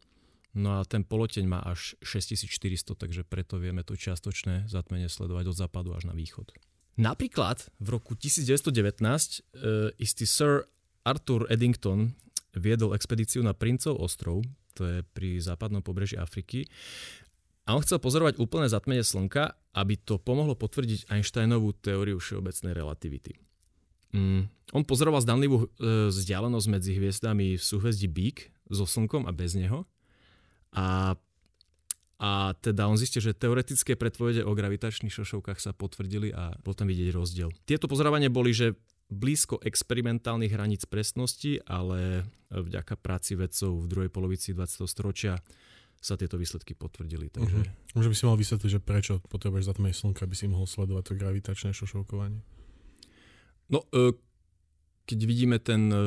no 0.56 0.80
a 0.80 0.86
ten 0.86 1.04
poloteň 1.04 1.44
má 1.44 1.60
až 1.64 1.98
6400, 2.00 2.96
takže 2.96 3.26
preto 3.26 3.60
vieme 3.60 3.82
to 3.84 3.98
čiastočné 3.98 4.70
zatmenie 4.70 5.10
sledovať 5.10 5.52
od 5.52 5.56
západu 5.56 5.90
až 5.92 6.08
na 6.08 6.14
východ. 6.16 6.54
Napríklad 7.00 7.72
v 7.80 7.88
roku 7.96 8.12
1919 8.12 9.00
e, 9.00 9.40
istý 10.00 10.24
Sir 10.28 10.68
Arthur 11.04 11.48
Eddington 11.48 12.12
viedol 12.56 12.92
expedíciu 12.92 13.40
na 13.40 13.54
Princov 13.54 13.96
ostrov, 14.00 14.42
to 14.74 14.86
je 14.86 14.98
pri 15.14 15.38
západnom 15.40 15.80
pobreží 15.80 16.18
Afriky, 16.18 16.66
a 17.68 17.78
on 17.78 17.86
chcel 17.86 18.02
pozorovať 18.02 18.42
úplné 18.42 18.66
zatmenie 18.66 19.06
Slnka, 19.06 19.54
aby 19.78 19.94
to 19.94 20.18
pomohlo 20.18 20.58
potvrdiť 20.58 21.06
Einsteinovú 21.06 21.70
teóriu 21.78 22.18
všeobecnej 22.18 22.74
relativity. 22.74 23.38
Mm, 24.10 24.50
on 24.74 24.82
pozoroval 24.82 25.22
zdanlivú 25.22 25.70
e, 25.78 26.10
vzdialenosť 26.10 26.66
medzi 26.66 26.98
hviezdami 26.98 27.54
v 27.54 27.62
súhvezdí 27.62 28.10
Bík 28.10 28.50
so 28.74 28.90
Slnkom 28.90 29.30
a 29.30 29.30
bez 29.30 29.54
neho. 29.54 29.86
A, 30.74 31.14
a 32.18 32.30
teda 32.58 32.90
on 32.90 32.98
zistil, 32.98 33.22
že 33.22 33.38
teoretické 33.38 33.94
predpovede 33.94 34.42
o 34.42 34.50
gravitačných 34.50 35.14
šošovkách 35.14 35.62
sa 35.62 35.70
potvrdili 35.70 36.34
a 36.34 36.58
bol 36.66 36.74
tam 36.74 36.90
vidieť 36.90 37.14
rozdiel. 37.14 37.54
Tieto 37.70 37.86
pozorovania 37.86 38.34
boli, 38.34 38.50
že 38.50 38.74
blízko 39.10 39.58
experimentálnych 39.58 40.54
hraníc 40.54 40.86
presnosti, 40.86 41.58
ale 41.66 42.24
vďaka 42.50 42.94
práci 42.94 43.34
vedcov 43.34 43.84
v 43.84 43.86
druhej 43.90 44.10
polovici 44.10 44.54
20. 44.54 44.86
storočia 44.86 45.42
sa 46.00 46.16
tieto 46.16 46.40
výsledky 46.40 46.72
potvrdili. 46.72 47.28
Takže... 47.28 47.60
Uh-huh. 47.60 47.92
Možno 47.92 48.08
by 48.08 48.16
si 48.16 48.24
mal 48.24 48.40
vysvetliť, 48.40 48.70
že 48.72 48.80
prečo 48.80 49.20
potrebuješ 49.28 49.68
zatmenie 49.68 49.92
slnka, 49.92 50.24
aby 50.24 50.32
si 50.32 50.48
mohol 50.48 50.64
sledovať 50.64 51.12
to 51.12 51.18
gravitačné 51.20 51.76
šošovkovanie. 51.76 52.40
No, 53.68 53.84
e, 53.92 54.16
keď 55.04 55.18
vidíme 55.28 55.60
ten 55.60 55.92
e, 55.92 56.00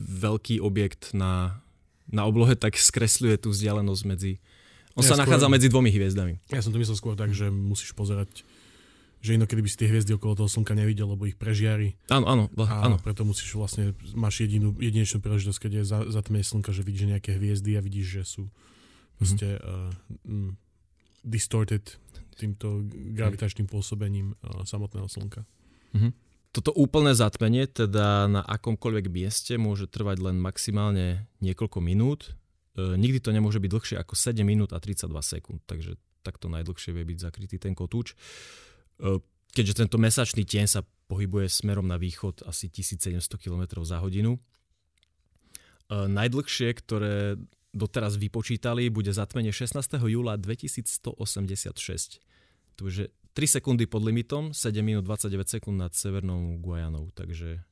veľký 0.00 0.64
objekt 0.64 1.12
na, 1.12 1.60
na 2.08 2.24
oblohe, 2.24 2.56
tak 2.56 2.80
skresľuje 2.80 3.44
tú 3.44 3.52
vzdialenosť 3.52 4.02
medzi... 4.08 4.40
On 4.96 5.04
ja 5.04 5.12
sa 5.12 5.20
skôr, 5.20 5.36
nachádza 5.36 5.52
medzi 5.52 5.68
dvomi 5.68 5.92
hviezdami. 5.92 6.40
Ja 6.48 6.64
som 6.64 6.72
to 6.72 6.80
myslel 6.80 6.96
skôr 6.96 7.14
tak, 7.14 7.36
že 7.36 7.52
musíš 7.52 7.92
pozerať 7.92 8.42
že 9.18 9.34
inokedy 9.34 9.60
by 9.64 9.68
si 9.70 9.78
tie 9.78 9.90
hviezdy 9.90 10.14
okolo 10.14 10.38
toho 10.38 10.50
slnka 10.50 10.78
nevidel, 10.78 11.10
lebo 11.10 11.26
ich 11.26 11.34
prežiari. 11.34 11.98
Áno, 12.06 12.26
áno. 12.30 12.44
A 12.62 12.86
áno. 12.86 12.96
preto 13.02 13.26
musíš 13.26 13.58
vlastne, 13.58 13.92
máš 14.14 14.46
jedinú, 14.46 14.74
jedinečnú 14.78 15.18
príležitosť, 15.18 15.58
keď 15.58 15.72
je 15.80 15.82
za, 15.84 15.98
zatmenie 16.08 16.46
slnka, 16.46 16.70
že 16.70 16.86
vidíš 16.86 17.18
nejaké 17.18 17.34
hviezdy 17.34 17.74
a 17.74 17.82
vidíš, 17.82 18.06
že 18.06 18.22
sú 18.24 18.42
proste 19.18 19.58
mm-hmm. 19.58 20.46
uh, 20.46 21.26
distorted 21.26 21.82
týmto 22.38 22.86
gravitačným 23.18 23.66
pôsobením 23.66 24.38
uh, 24.38 24.62
samotného 24.62 25.10
Slnka. 25.10 25.42
Mm-hmm. 25.90 26.12
Toto 26.54 26.72
úplné 26.72 27.12
zatmenie 27.12 27.68
teda 27.68 28.24
na 28.30 28.40
akomkoľvek 28.40 29.06
mieste 29.12 29.60
môže 29.60 29.84
trvať 29.84 30.22
len 30.22 30.40
maximálne 30.40 31.28
niekoľko 31.44 31.78
minút. 31.84 32.32
E, 32.72 32.96
nikdy 32.96 33.20
to 33.20 33.36
nemôže 33.36 33.60
byť 33.60 33.68
dlhšie 33.68 33.96
ako 34.00 34.16
7 34.16 34.40
minút 34.48 34.72
a 34.72 34.80
32 34.80 35.12
sekúnd, 35.20 35.60
takže 35.68 36.00
takto 36.24 36.48
najdlhšie 36.48 36.96
vie 36.96 37.04
byť 37.04 37.18
zakrytý 37.20 37.60
ten 37.60 37.76
kotúč. 37.76 38.16
Keďže 39.54 39.74
tento 39.84 39.96
mesačný 39.98 40.42
tieň 40.44 40.66
sa 40.66 40.80
pohybuje 41.08 41.48
smerom 41.48 41.88
na 41.88 41.96
východ 41.96 42.44
asi 42.44 42.68
1700 42.68 43.18
km 43.40 43.80
za 43.82 43.98
hodinu. 43.98 44.36
E, 44.36 44.40
najdlhšie, 45.88 46.68
ktoré 46.76 47.40
doteraz 47.72 48.20
vypočítali, 48.20 48.92
bude 48.92 49.12
zatmenie 49.12 49.52
16. 49.52 49.80
júla 50.04 50.36
2186. 50.36 52.20
To 52.78 52.86
je 52.86 53.08
3 53.34 53.56
sekundy 53.58 53.86
pod 53.88 54.04
limitom, 54.04 54.52
7 54.52 54.82
minút 54.84 55.06
29 55.08 55.58
sekúnd 55.58 55.76
nad 55.80 55.94
Severnou 55.94 56.58
Guajanou, 56.60 57.10
takže 57.14 57.62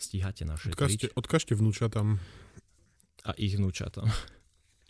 stíhate 0.00 0.42
naše 0.42 0.74
odkažte, 0.74 1.06
odkažte 1.14 1.52
vnúča 1.54 1.86
tam. 1.92 2.18
A 3.22 3.34
ich 3.38 3.54
vnúča 3.54 3.86
tam. 3.86 4.10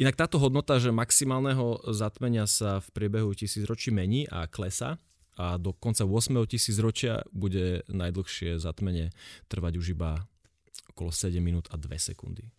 Inak 0.01 0.17
táto 0.17 0.41
hodnota, 0.41 0.81
že 0.81 0.89
maximálneho 0.89 1.85
zatmenia 1.93 2.49
sa 2.49 2.81
v 2.81 2.89
priebehu 2.97 3.37
tisícročí 3.37 3.93
mení 3.93 4.25
a 4.25 4.49
klesa 4.49 4.97
a 5.37 5.57
do 5.57 5.73
konca 5.73 6.05
8. 6.05 6.45
tisícročia 6.45 7.25
bude 7.33 7.83
najdlhšie 7.89 8.61
zatmenie 8.61 9.11
trvať 9.49 9.81
už 9.81 9.87
iba 9.97 10.29
okolo 10.93 11.09
7 11.09 11.41
minút 11.41 11.73
a 11.73 11.81
2 11.81 11.89
sekundy. 11.97 12.53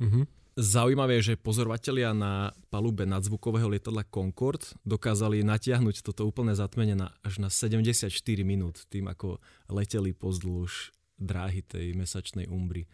Uh-huh. 0.00 0.24
Zaujímavé 0.54 1.18
je, 1.18 1.34
že 1.34 1.42
pozorovatelia 1.42 2.14
na 2.14 2.54
palube 2.70 3.02
nadzvukového 3.02 3.66
lietadla 3.74 4.06
Concorde 4.06 4.70
dokázali 4.86 5.42
natiahnuť 5.42 6.06
toto 6.06 6.22
úplné 6.30 6.54
zatmenie 6.54 6.94
na, 6.94 7.10
až 7.26 7.42
na 7.42 7.50
74 7.50 8.06
minút, 8.46 8.86
tým 8.86 9.10
ako 9.10 9.42
leteli 9.66 10.14
pozdĺž 10.14 10.94
dráhy 11.18 11.58
tej 11.66 11.98
mesačnej 11.98 12.46
umbry. 12.46 12.86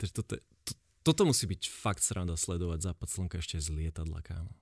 Takže 0.00 0.12
toto, 0.16 0.40
to, 0.64 0.72
toto 1.04 1.22
musí 1.28 1.44
byť 1.44 1.68
fakt 1.68 2.00
sranda 2.00 2.40
sledovať 2.40 2.92
západ 2.92 3.08
slnka 3.12 3.36
ešte 3.44 3.60
z 3.60 3.68
lietadla, 3.68 4.24
kámo. 4.24 4.52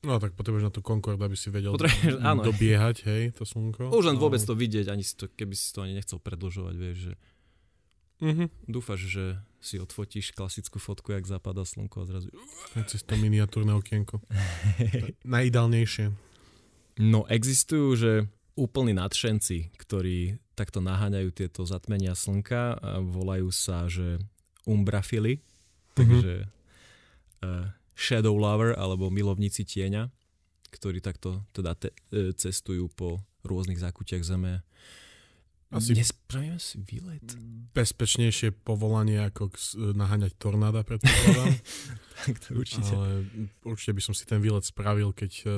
No 0.00 0.16
tak 0.16 0.32
potrebuješ 0.32 0.64
na 0.64 0.72
to 0.72 0.80
Concorde, 0.80 1.20
aby 1.20 1.36
si 1.36 1.52
vedel 1.52 1.76
áno. 2.24 2.40
dobiehať, 2.40 3.04
hej, 3.04 3.22
to 3.36 3.44
slnko. 3.44 3.92
Už 3.92 4.08
len 4.08 4.16
vôbec 4.16 4.40
to 4.40 4.56
vidieť, 4.56 4.88
ani 4.88 5.04
si 5.04 5.12
to, 5.12 5.28
keby 5.28 5.52
si 5.52 5.76
to 5.76 5.84
ani 5.84 5.92
nechcel 5.92 6.16
predlžovať, 6.16 6.74
vieš, 6.76 6.98
že 7.12 7.14
Mm-hmm. 8.20 8.68
Dúfaš, 8.68 9.00
že 9.08 9.24
si 9.64 9.80
odfotíš 9.80 10.36
klasickú 10.36 10.76
fotku, 10.76 11.16
jak 11.16 11.24
zapadá 11.24 11.64
slnko 11.64 12.04
a 12.04 12.08
zrazu... 12.08 12.28
Cez 12.84 13.00
to 13.00 13.16
miniatúrne 13.16 13.72
okienko. 13.72 14.20
Najideálnejšie. 15.24 16.12
No 17.00 17.24
existujú, 17.32 17.96
že 17.96 18.12
úplní 18.60 18.92
nadšenci, 18.92 19.72
ktorí 19.72 20.36
takto 20.52 20.84
naháňajú 20.84 21.32
tieto 21.32 21.64
zatmenia 21.64 22.12
slnka 22.12 22.76
a 22.76 23.00
volajú 23.00 23.48
sa, 23.48 23.88
že 23.88 24.20
umbrafily, 24.68 25.40
mm-hmm. 25.40 25.96
takže 25.96 26.34
uh, 27.40 27.72
shadow 28.00 28.32
lover 28.32 28.72
alebo 28.80 29.12
milovníci 29.12 29.68
tieňa, 29.68 30.08
ktorí 30.72 31.04
takto 31.04 31.44
teda 31.52 31.76
te, 31.76 31.92
uh, 32.16 32.32
cestujú 32.32 32.88
po 32.88 33.20
rôznych 33.44 33.76
zákutiach 33.76 34.24
zeme 34.24 34.64
asi 35.70 35.94
Nespravíme 35.94 36.58
si 36.58 36.82
výlet. 36.82 37.22
Bezpečnejšie 37.70 38.50
povolanie 38.66 39.22
ako 39.22 39.54
naháňať 39.94 40.34
tornáda, 40.34 40.82
predpokladám. 40.82 41.54
tak 42.26 42.36
to 42.42 42.58
určite. 42.58 42.90
Ale 42.90 43.22
určite 43.62 43.94
by 43.94 44.02
som 44.02 44.10
si 44.10 44.26
ten 44.26 44.42
výlet 44.42 44.66
spravil, 44.66 45.14
keď 45.14 45.32
e, 45.46 45.50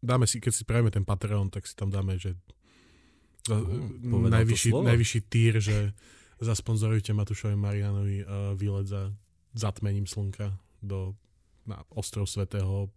dáme 0.00 0.24
si, 0.24 0.40
keď 0.40 0.52
si 0.56 0.64
spravíme 0.64 0.88
ten 0.88 1.04
Patreon, 1.04 1.52
tak 1.52 1.68
si 1.68 1.76
tam 1.76 1.92
dáme, 1.92 2.16
že 2.16 2.32
uh, 3.52 3.60
najvyšší, 4.08 4.72
najvyšší 4.72 5.20
týr, 5.28 5.60
že 5.60 5.92
zasponzorujte 6.40 7.12
Matušovi 7.12 7.60
Marianovi 7.60 8.24
uh, 8.24 8.56
výlet 8.56 8.88
za 8.88 9.12
zatmením 9.52 10.08
slnka 10.08 10.56
do 10.80 11.12
na 11.66 11.82
ostrov 11.94 12.30
svetého 12.30 12.90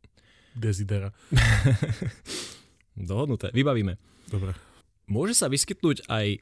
Desidera. 0.57 1.13
Dohodnuté, 2.97 3.53
vybavíme. 3.53 3.97
Dobre. 4.29 4.53
Môže 5.09 5.33
sa 5.37 5.49
vyskytnúť 5.49 6.05
aj 6.09 6.41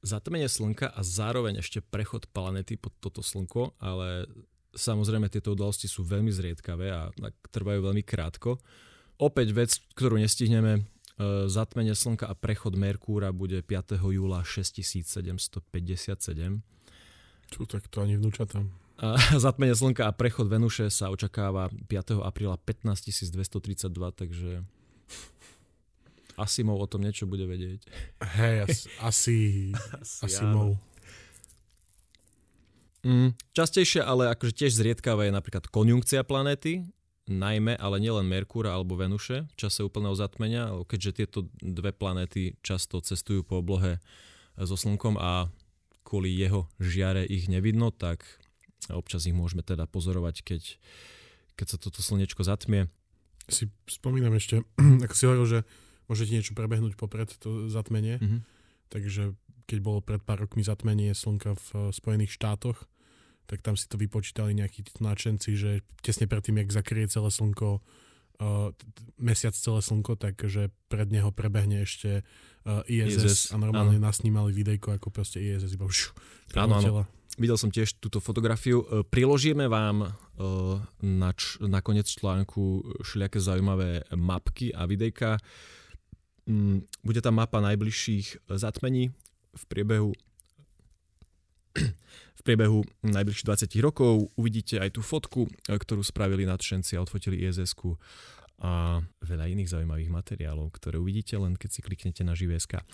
zatmenie 0.00 0.48
slnka 0.48 0.90
a 0.90 1.00
zároveň 1.04 1.60
ešte 1.60 1.84
prechod 1.84 2.26
planety 2.32 2.80
pod 2.80 2.94
toto 2.98 3.20
slnko, 3.20 3.76
ale 3.78 4.26
samozrejme 4.72 5.28
tieto 5.28 5.52
udalosti 5.52 5.90
sú 5.90 6.06
veľmi 6.06 6.32
zriedkavé 6.32 6.86
a 6.88 7.10
trvajú 7.52 7.90
veľmi 7.90 8.02
krátko. 8.06 8.58
Opäť 9.20 9.48
vec, 9.52 9.70
ktorú 9.92 10.16
nestihneme 10.16 10.88
zatmenie 11.46 11.92
Slnka 11.92 12.24
a 12.24 12.32
prechod 12.32 12.80
Merkúra 12.80 13.28
bude 13.28 13.60
5. 13.60 14.00
júla 14.00 14.40
6757. 14.40 15.60
Čo, 17.50 17.60
tak 17.68 17.84
to 17.92 18.00
ani 18.00 18.16
vnúčatám. 18.16 18.72
A 19.00 19.16
zatmenie 19.44 19.72
Slnka 19.72 20.04
a 20.04 20.12
prechod 20.12 20.52
Venuše 20.52 20.92
sa 20.92 21.08
očakáva 21.08 21.72
5. 21.88 22.20
apríla 22.20 22.60
15232, 22.60 23.88
takže 24.12 24.50
Asimov 26.36 26.80
o 26.80 26.88
tom 26.88 27.04
niečo 27.04 27.24
bude 27.24 27.48
vedieť. 27.48 27.80
Hej, 28.36 28.56
asi, 28.68 28.86
asi, 29.10 29.38
asi 29.96 30.24
Asimov. 30.24 30.76
Mm, 33.00 33.32
častejšie, 33.56 34.04
ale 34.04 34.28
akože 34.28 34.52
tiež 34.52 34.76
zriedkáva 34.76 35.24
je 35.24 35.32
napríklad 35.32 35.64
konjunkcia 35.72 36.20
planéty, 36.20 36.84
najmä, 37.24 37.72
ale 37.80 37.96
nielen 37.96 38.28
Merkúra 38.28 38.76
alebo 38.76 39.00
Venuše 39.00 39.48
v 39.48 39.54
čase 39.56 39.80
úplného 39.80 40.12
zatmenia, 40.12 40.68
keďže 40.84 41.24
tieto 41.24 41.38
dve 41.64 41.96
planéty 41.96 42.60
často 42.60 43.00
cestujú 43.00 43.40
po 43.40 43.64
oblohe 43.64 44.02
so 44.60 44.76
Slnkom 44.76 45.16
a 45.16 45.48
kvôli 46.04 46.36
jeho 46.36 46.68
žiare 46.76 47.24
ich 47.24 47.48
nevidno, 47.48 47.88
tak 47.88 48.26
občas 48.88 49.28
ich 49.28 49.36
môžeme 49.36 49.60
teda 49.60 49.84
pozorovať, 49.84 50.40
keď, 50.40 50.62
keď 51.60 51.66
sa 51.66 51.76
toto 51.76 52.00
slnečko 52.00 52.40
zatmie. 52.40 52.88
Si 53.50 53.68
spomínam 53.84 54.32
ešte, 54.32 54.64
ako 55.04 55.14
si 55.14 55.24
hovoril, 55.28 55.46
že 55.46 55.58
môžete 56.08 56.32
niečo 56.32 56.52
prebehnúť 56.56 56.96
popred 56.96 57.28
to 57.36 57.68
zatmenie, 57.68 58.16
mm-hmm. 58.16 58.40
takže 58.88 59.36
keď 59.70 59.78
bolo 59.84 60.02
pred 60.02 60.18
pár 60.18 60.42
rokmi 60.42 60.66
zatmenie 60.66 61.14
slnka 61.14 61.54
v 61.54 61.66
eh, 61.76 61.80
Spojených 61.94 62.34
štátoch, 62.34 62.88
tak 63.46 63.66
tam 63.66 63.74
si 63.74 63.90
to 63.90 63.98
vypočítali 63.98 64.54
nejakí 64.54 64.86
náčenci, 65.02 65.58
že 65.58 65.82
tesne 66.06 66.30
predtým, 66.30 66.62
jak 66.62 66.70
zakrie 66.70 67.10
celé 67.10 67.34
slnko, 67.34 67.82
mesiac 69.20 69.52
celé 69.52 69.80
slnko, 69.84 70.16
takže 70.16 70.72
pred 70.88 71.08
neho 71.12 71.28
prebehne 71.28 71.84
ešte 71.84 72.24
uh, 72.64 72.80
ISS, 72.88 73.20
ISS 73.20 73.40
a 73.52 73.60
normálne 73.60 74.00
áno. 74.00 74.08
nasnímali 74.08 74.56
videjko, 74.56 74.96
ako 74.96 75.12
proste 75.12 75.44
ISS 75.44 75.76
iba 75.76 75.84
už 75.84 76.16
áno, 76.56 76.80
áno. 76.80 77.04
Videl 77.38 77.56
som 77.56 77.70
tiež 77.72 78.02
túto 78.02 78.18
fotografiu. 78.20 78.84
Priložíme 79.08 79.64
vám 79.70 80.12
na, 81.00 81.30
č- 81.32 81.62
na 81.62 81.80
konec 81.80 82.04
článku 82.04 82.84
všelijaké 83.00 83.38
zaujímavé 83.40 84.04
mapky 84.12 84.74
a 84.74 84.84
videjka. 84.84 85.38
Mm, 86.50 86.84
bude 87.06 87.20
tam 87.22 87.38
mapa 87.38 87.62
najbližších 87.62 88.50
zatmení 88.50 89.14
v 89.56 89.62
priebehu 89.70 90.10
v 92.40 92.42
priebehu 92.42 92.80
najbližších 93.04 93.68
20 93.68 93.84
rokov 93.84 94.32
uvidíte 94.40 94.80
aj 94.80 94.96
tú 94.96 95.04
fotku, 95.04 95.44
e, 95.68 95.76
ktorú 95.76 96.00
spravili 96.00 96.48
nadšenci 96.48 96.96
a 96.96 97.04
odfotili 97.04 97.44
iss 97.44 97.60
a 98.60 99.00
veľa 99.24 99.48
iných 99.56 99.72
zaujímavých 99.72 100.12
materiálov, 100.12 100.68
ktoré 100.76 101.00
uvidíte 101.00 101.36
len 101.40 101.56
keď 101.56 101.70
si 101.72 101.80
kliknete 101.80 102.22
na 102.24 102.36
živieska. 102.36 102.84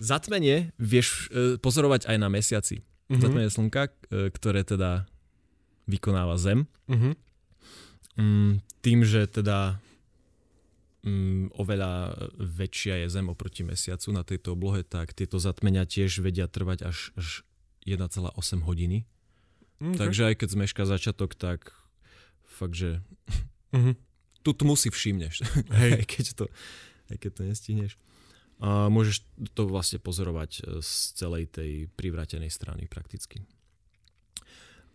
Zatmenie 0.00 0.72
vieš 0.80 1.28
e, 1.28 1.56
pozorovať 1.60 2.08
aj 2.08 2.16
na 2.16 2.28
mesiaci. 2.32 2.80
Mm-hmm. 2.80 3.20
Zatmenie 3.20 3.50
slnka, 3.52 3.82
e, 3.88 3.92
ktoré 4.32 4.64
teda 4.64 5.04
vykonáva 5.84 6.40
Zem. 6.40 6.64
Mm-hmm. 6.88 7.12
Tým, 8.84 8.98
že 9.08 9.24
teda 9.24 9.80
um, 11.00 11.48
oveľa 11.56 12.12
väčšia 12.36 13.04
je 13.04 13.06
Zem 13.08 13.26
oproti 13.32 13.64
Mesiacu 13.64 14.12
na 14.12 14.20
tejto 14.20 14.52
oblohe, 14.52 14.84
tak 14.84 15.16
tieto 15.16 15.40
zatmenia 15.40 15.88
tiež 15.88 16.20
vedia 16.20 16.44
trvať 16.44 16.84
až, 16.86 16.98
až 17.16 17.48
1,8 17.84 18.32
hodiny. 18.62 19.04
Okay. 19.82 19.98
Takže 19.98 20.22
aj 20.30 20.34
keď 20.38 20.48
zmeška 20.54 20.82
začiatok, 20.86 21.34
tak 21.34 21.74
fakt, 22.46 22.78
že 22.78 23.02
uh-huh. 23.74 23.98
tu 24.46 24.50
tmu 24.54 24.78
si 24.78 24.94
všimneš, 24.94 25.42
Hej. 25.82 25.90
aj, 25.98 26.04
keď 26.06 26.26
to, 26.38 26.44
aj 27.10 27.16
keď 27.18 27.30
to 27.34 27.42
nestihneš. 27.42 27.92
A 28.62 28.86
môžeš 28.86 29.26
to 29.58 29.66
vlastne 29.66 29.98
pozorovať 29.98 30.50
e, 30.62 30.86
z 30.86 31.18
celej 31.18 31.50
tej 31.50 31.90
privratenej 31.98 32.46
strany 32.46 32.86
prakticky. 32.86 33.42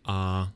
A 0.07 0.47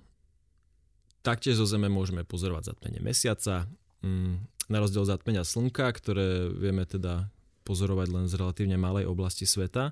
taktiež 1.20 1.60
zo 1.60 1.68
Zeme 1.68 1.92
môžeme 1.92 2.24
pozorovať 2.24 2.72
zatmenie 2.72 3.04
mesiaca. 3.04 3.68
Mm, 4.00 4.48
na 4.72 4.80
rozdiel 4.80 5.04
zatmenia 5.04 5.44
Slnka, 5.44 5.92
ktoré 5.92 6.48
vieme 6.48 6.88
teda 6.88 7.28
pozorovať 7.68 8.08
len 8.16 8.26
z 8.32 8.40
relatívne 8.40 8.80
malej 8.80 9.12
oblasti 9.12 9.44
sveta. 9.44 9.92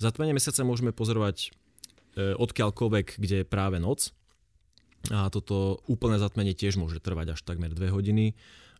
Zatmenie 0.00 0.32
mesiaca 0.32 0.64
môžeme 0.64 0.96
pozorovať 0.96 1.52
odkiaľkoľvek, 2.16 3.20
kde 3.20 3.36
je 3.42 3.46
práve 3.46 3.76
noc. 3.76 4.10
A 5.12 5.30
toto 5.30 5.78
úplné 5.86 6.18
zatmenie 6.18 6.56
tiež 6.56 6.80
môže 6.80 6.98
trvať 6.98 7.38
až 7.38 7.40
takmer 7.46 7.70
2 7.70 7.94
hodiny, 7.94 8.34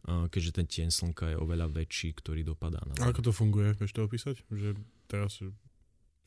keďže 0.06 0.52
ten 0.62 0.66
tieň 0.66 0.88
slnka 0.90 1.34
je 1.34 1.36
oveľa 1.38 1.70
väčší, 1.70 2.14
ktorý 2.18 2.42
dopadá 2.42 2.82
na 2.82 2.98
Zem. 2.98 3.10
ako 3.10 3.30
to 3.30 3.32
funguje? 3.34 3.74
Vieš 3.78 3.92
to 3.94 4.00
opísať? 4.06 4.36
Že 4.50 4.78
teraz... 5.06 5.38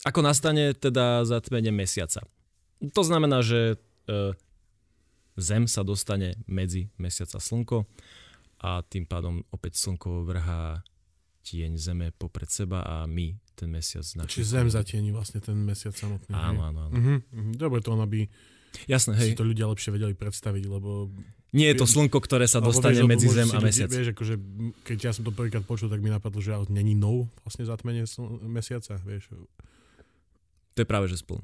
Ako 0.08 0.24
nastane 0.24 0.72
teda 0.72 1.28
zatmenie 1.28 1.68
mesiaca? 1.68 2.24
To 2.80 3.02
znamená, 3.04 3.44
že 3.44 3.76
e, 4.08 4.32
Zem 5.36 5.68
sa 5.68 5.84
dostane 5.84 6.36
medzi 6.48 6.88
mesiac 6.96 7.28
a 7.36 7.40
slnko 7.40 7.84
a 8.60 8.84
tým 8.84 9.08
pádom 9.08 9.40
opäť 9.52 9.80
slnko 9.80 10.28
vrhá 10.28 10.84
tieň 11.44 11.80
Zeme 11.80 12.12
popred 12.12 12.52
seba 12.52 12.84
a 12.84 13.08
my 13.08 13.32
ten 13.60 13.68
mesiac 13.68 14.02
Čiže 14.04 14.56
Zem 14.56 14.68
zatieni 14.72 15.12
vlastne 15.12 15.44
ten 15.44 15.56
mesiac 15.60 15.92
samotný. 15.92 16.32
Áno, 16.32 16.64
áno, 16.64 16.78
áno. 16.88 16.94
Uh-huh, 16.96 17.18
uh-huh. 17.20 17.54
Dobre 17.60 17.84
to 17.84 17.92
on, 17.92 18.00
aby 18.00 18.24
Jasné, 18.86 19.18
hej. 19.18 19.34
si 19.34 19.38
to 19.38 19.44
ľudia 19.44 19.66
lepšie 19.68 19.90
vedeli 19.90 20.14
predstaviť, 20.14 20.64
lebo... 20.70 21.10
Nie 21.50 21.74
je 21.74 21.82
to 21.82 21.86
slnko, 21.90 22.22
ktoré 22.22 22.46
sa 22.46 22.62
dostane 22.62 23.02
vieš, 23.02 23.10
medzi 23.10 23.26
Zem 23.26 23.50
a 23.50 23.58
mesiac. 23.58 23.90
Vieš, 23.90 24.14
akože, 24.14 24.34
keď 24.86 24.98
ja 25.02 25.10
som 25.10 25.26
to 25.26 25.34
prvýkrát 25.34 25.66
počul, 25.66 25.90
tak 25.90 25.98
mi 25.98 26.06
napadlo, 26.06 26.38
že 26.38 26.54
není 26.70 26.94
no 26.94 27.26
vlastne 27.42 27.66
zatmenie 27.66 28.06
mesiaca, 28.46 29.02
vieš. 29.02 29.34
To 30.78 30.78
je 30.78 30.86
práve, 30.86 31.10
že 31.10 31.18
spln. 31.18 31.42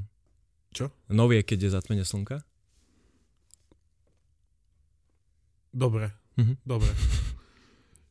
Čo? 0.70 0.94
Nov 1.10 1.34
je, 1.34 1.42
keď 1.42 1.58
je 1.66 1.70
zatmenie 1.74 2.06
slnka? 2.06 2.46
Dobre, 5.74 6.14
mm-hmm. 6.38 6.56
dobre. 6.62 6.88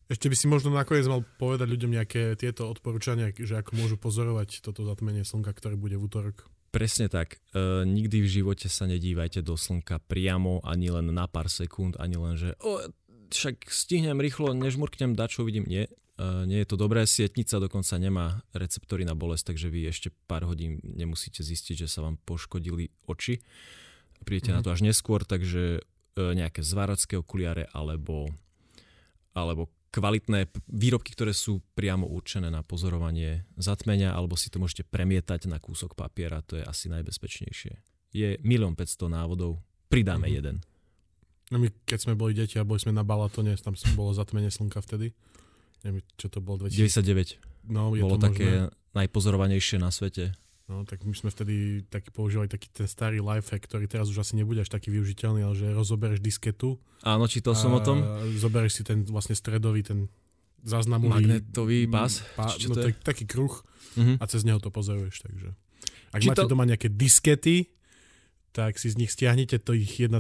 Ešte 0.06 0.30
by 0.30 0.36
si 0.38 0.46
možno 0.46 0.70
nakoniec 0.70 1.06
mal 1.10 1.26
povedať 1.42 1.66
ľuďom 1.66 1.92
nejaké 1.98 2.38
tieto 2.38 2.70
odporúčania, 2.70 3.34
že 3.34 3.58
ako 3.58 3.72
môžu 3.74 3.96
pozorovať 3.98 4.62
toto 4.62 4.86
zatmenie 4.86 5.26
slnka, 5.26 5.50
ktoré 5.58 5.74
bude 5.74 5.98
v 5.98 6.06
útorok. 6.06 6.46
Presne 6.70 7.10
tak. 7.10 7.42
E, 7.56 7.88
nikdy 7.88 8.22
v 8.22 8.30
živote 8.30 8.68
sa 8.70 8.86
nedívajte 8.86 9.42
do 9.42 9.58
slnka 9.58 10.04
priamo, 10.06 10.62
ani 10.62 10.92
len 10.92 11.10
na 11.10 11.26
pár 11.26 11.50
sekúnd, 11.50 11.98
ani 11.98 12.20
len, 12.20 12.36
že 12.38 12.54
o, 12.62 12.84
však 13.32 13.66
stihnem 13.72 14.20
rýchlo, 14.20 14.54
nežmurknem, 14.54 15.18
čo 15.26 15.48
vidím. 15.48 15.66
Nie, 15.66 15.90
e, 16.20 16.26
nie 16.46 16.62
je 16.62 16.68
to 16.70 16.78
dobré. 16.78 17.08
Sietnica 17.08 17.58
dokonca 17.58 17.96
nemá 17.98 18.44
receptory 18.54 19.08
na 19.08 19.18
bolesť, 19.18 19.56
takže 19.56 19.72
vy 19.74 19.90
ešte 19.90 20.14
pár 20.30 20.46
hodín 20.46 20.84
nemusíte 20.84 21.42
zistiť, 21.42 21.88
že 21.88 21.90
sa 21.90 22.06
vám 22.06 22.22
poškodili 22.22 22.92
oči. 23.10 23.42
Prídete 24.22 24.54
mm-hmm. 24.54 24.62
na 24.62 24.66
to 24.68 24.74
až 24.76 24.84
neskôr, 24.84 25.24
takže 25.26 25.82
E, 26.16 26.32
nejaké 26.32 26.64
zváracké 26.64 27.20
okuliare 27.20 27.68
alebo, 27.76 28.32
alebo 29.36 29.68
kvalitné 29.96 30.52
výrobky, 30.68 31.16
ktoré 31.16 31.32
sú 31.32 31.64
priamo 31.72 32.04
určené 32.04 32.52
na 32.52 32.60
pozorovanie 32.68 33.48
zatmenia, 33.56 34.12
alebo 34.12 34.36
si 34.36 34.52
to 34.52 34.60
môžete 34.60 34.84
premietať 34.92 35.48
na 35.48 35.64
kúsok 35.64 35.96
papiera, 35.96 36.44
to 36.44 36.60
je 36.60 36.64
asi 36.68 36.92
najbezpečnejšie. 36.92 37.74
Je 38.12 38.36
1 38.36 38.44
500 38.44 39.08
návodov, 39.08 39.64
pridáme 39.88 40.28
mm-hmm. 40.28 40.36
jeden. 40.36 40.56
No 41.48 41.62
my, 41.62 41.72
keď 41.88 42.10
sme 42.10 42.14
boli 42.20 42.36
deti 42.36 42.60
a 42.60 42.68
boli 42.68 42.84
sme 42.84 42.92
na 42.92 43.08
Balatone, 43.08 43.56
tam 43.56 43.78
bolo 43.96 44.12
zatmenie 44.12 44.52
slnka 44.52 44.84
vtedy. 44.84 45.16
Neviem, 45.88 46.04
čo 46.20 46.28
to 46.28 46.44
bolo, 46.44 46.68
2000... 46.68 47.40
99. 47.64 47.72
No, 47.72 47.94
je 47.96 48.04
bolo 48.04 48.18
to 48.20 48.34
také 48.34 48.68
možné. 48.68 48.98
najpozorovanejšie 48.98 49.78
na 49.80 49.94
svete. 49.94 50.36
No, 50.66 50.82
tak 50.82 51.06
my 51.06 51.14
sme 51.14 51.30
vtedy 51.30 51.86
taký 51.86 52.10
používali 52.10 52.50
taký 52.50 52.74
ten 52.74 52.90
starý 52.90 53.22
lifehack, 53.22 53.70
ktorý 53.70 53.86
teraz 53.86 54.10
už 54.10 54.26
asi 54.26 54.34
nebude 54.34 54.66
až 54.66 54.74
taký 54.74 54.90
využiteľný, 54.90 55.46
ale 55.46 55.54
že 55.54 55.70
rozoberieš 55.70 56.26
disketu. 56.26 56.82
Áno, 57.06 57.30
čítal 57.30 57.54
som 57.54 57.70
o 57.70 57.82
tom. 57.86 58.02
Zoberieš 58.34 58.82
si 58.82 58.84
ten 58.84 59.06
vlastne 59.06 59.38
stredový, 59.38 59.86
ten 59.86 60.10
záznamový... 60.66 61.22
Magnetový 61.22 61.86
pás? 61.86 62.26
pá, 62.34 62.50
no, 62.50 62.74
to 62.74 62.90
je? 62.90 62.98
taký 62.98 63.30
kruh 63.30 63.54
uh-huh. 63.54 64.18
a 64.18 64.24
cez 64.26 64.42
neho 64.42 64.58
to 64.58 64.74
pozoruješ, 64.74 65.22
takže... 65.22 65.54
Ak 66.10 66.24
Či 66.26 66.34
máte 66.34 66.50
doma 66.50 66.66
nejaké 66.66 66.90
diskety, 66.90 67.70
tak 68.56 68.80
si 68.80 68.88
z 68.88 68.96
nich 68.96 69.12
stiahnete 69.12 69.60
to 69.60 69.76
ich 69.76 70.00
1,4 70.00 70.16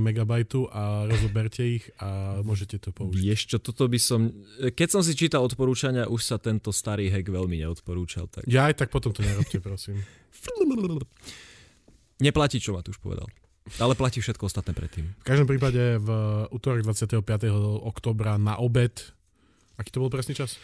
MB 0.00 0.32
a 0.72 1.04
rozoberte 1.04 1.60
ich 1.60 1.84
a 2.00 2.40
môžete 2.40 2.80
to 2.80 2.96
použiť. 2.96 3.52
Čo, 3.52 3.60
toto 3.60 3.84
by 3.84 4.00
som... 4.00 4.32
Keď 4.56 4.88
som 4.88 5.04
si 5.04 5.12
čítal 5.12 5.44
odporúčania, 5.44 6.08
už 6.08 6.24
sa 6.24 6.40
tento 6.40 6.72
starý 6.72 7.12
hack 7.12 7.28
veľmi 7.28 7.60
neodporúčal. 7.60 8.32
Tak... 8.32 8.48
Ja 8.48 8.72
aj 8.72 8.80
tak 8.80 8.88
potom 8.88 9.12
to 9.12 9.20
nerobte, 9.20 9.60
prosím. 9.60 10.00
Neplatí, 12.24 12.56
čo 12.56 12.72
ma 12.72 12.80
tu 12.80 12.96
už 12.96 13.04
povedal. 13.04 13.28
Ale 13.80 13.92
platí 13.92 14.24
všetko 14.24 14.48
ostatné 14.48 14.72
predtým. 14.72 15.12
V 15.20 15.24
každom 15.24 15.44
prípade 15.44 16.00
v 16.00 16.08
útorok 16.52 16.88
25. 16.88 17.20
oktobra 17.84 18.40
na 18.40 18.56
obed, 18.60 18.92
aký 19.76 19.92
to 19.92 20.00
bol 20.00 20.12
presný 20.12 20.36
čas? 20.36 20.56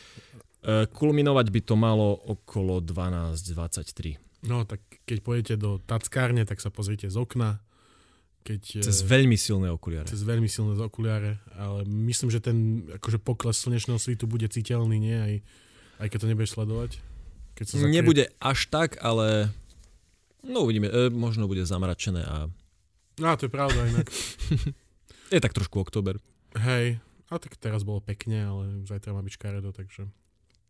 Uh, 0.60 0.84
kulminovať 0.88 1.48
by 1.52 1.60
to 1.64 1.74
malo 1.76 2.20
okolo 2.28 2.80
12.23. 2.84 4.29
No, 4.40 4.64
tak 4.64 4.80
keď 5.04 5.18
pôjdete 5.20 5.54
do 5.60 5.76
tackárne, 5.84 6.48
tak 6.48 6.64
sa 6.64 6.72
pozrite 6.72 7.12
z 7.12 7.16
okna. 7.20 7.60
Keď, 8.40 8.80
Cez 8.80 9.04
eh, 9.04 9.06
veľmi 9.06 9.36
silné 9.36 9.68
okuliare. 9.68 10.08
cez 10.08 10.24
veľmi 10.24 10.48
silné 10.48 10.72
okuliare, 10.80 11.44
ale 11.60 11.84
myslím, 11.84 12.32
že 12.32 12.40
ten 12.40 12.88
akože 12.88 13.20
pokles 13.20 13.60
slnečného 13.60 14.00
svitu 14.00 14.24
bude 14.24 14.48
citeľný, 14.48 14.96
nie? 14.96 15.12
Aj, 15.12 15.34
aj 16.00 16.08
keď 16.08 16.18
to 16.24 16.28
nebudeš 16.32 16.56
sledovať? 16.56 16.90
Keď 17.52 17.64
sa 17.68 17.74
zakrie... 17.84 17.92
Nebude 17.92 18.24
až 18.40 18.64
tak, 18.72 18.96
ale 19.04 19.52
no 20.40 20.64
uvidíme. 20.64 20.88
E, 20.88 21.12
možno 21.12 21.44
bude 21.44 21.68
zamračené 21.68 22.24
a 22.24 22.48
Á, 23.20 23.36
to 23.36 23.44
je 23.44 23.52
pravda 23.52 23.84
inak. 23.84 24.08
je 25.34 25.40
tak 25.44 25.52
trošku 25.52 25.76
október. 25.76 26.16
Hej, 26.56 26.96
a 27.28 27.36
tak 27.36 27.60
teraz 27.60 27.84
bolo 27.84 28.00
pekne, 28.00 28.48
ale 28.48 28.62
zajtra 28.88 29.12
má 29.12 29.20
byť 29.20 29.36
škaredo, 29.36 29.70
takže... 29.76 30.08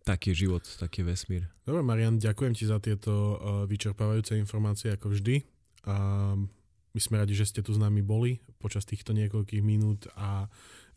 Taký 0.05 0.33
život, 0.33 0.65
taký 0.81 1.05
vesmír. 1.05 1.45
Dobre, 1.69 1.85
Marian, 1.85 2.17
ďakujem 2.17 2.57
ti 2.57 2.65
za 2.65 2.81
tieto 2.81 3.13
uh, 3.13 3.37
vyčerpávajúce 3.69 4.35
informácie, 4.41 4.91
ako 4.97 5.13
vždy. 5.13 5.45
A 5.85 5.97
my 6.91 7.01
sme 7.01 7.21
radi, 7.21 7.37
že 7.37 7.47
ste 7.47 7.61
tu 7.63 7.71
s 7.71 7.79
nami 7.79 8.03
boli 8.03 8.43
počas 8.59 8.83
týchto 8.89 9.15
niekoľkých 9.15 9.63
minút 9.63 10.11
a 10.19 10.51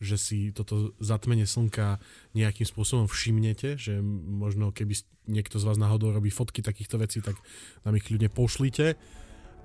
že 0.03 0.19
si 0.19 0.39
toto 0.51 0.91
zatmenie 0.99 1.47
slnka 1.47 2.01
nejakým 2.35 2.67
spôsobom 2.67 3.07
všimnete, 3.07 3.79
že 3.79 4.03
možno 4.03 4.75
keby 4.75 4.99
niekto 5.31 5.61
z 5.61 5.63
vás 5.63 5.79
náhodou 5.79 6.11
robí 6.11 6.27
fotky 6.27 6.59
takýchto 6.59 6.99
vecí, 6.99 7.23
tak 7.23 7.39
nám 7.87 7.95
ich 7.95 8.09
ľudne 8.11 8.27
pošlite 8.27 8.99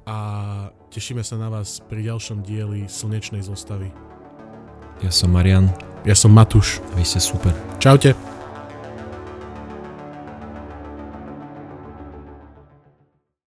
a 0.06 0.16
tešíme 0.94 1.26
sa 1.26 1.36
na 1.36 1.50
vás 1.50 1.82
pri 1.90 2.06
ďalšom 2.06 2.46
dieli 2.46 2.86
Slnečnej 2.86 3.42
zostavy. 3.42 3.90
Ja 5.02 5.10
som 5.10 5.34
Marian 5.34 5.68
Ja 6.06 6.14
som 6.14 6.30
Matúš. 6.30 6.78
a 6.94 6.98
vy 6.98 7.04
ste 7.04 7.18
super. 7.18 7.50
Čaute. 7.82 8.37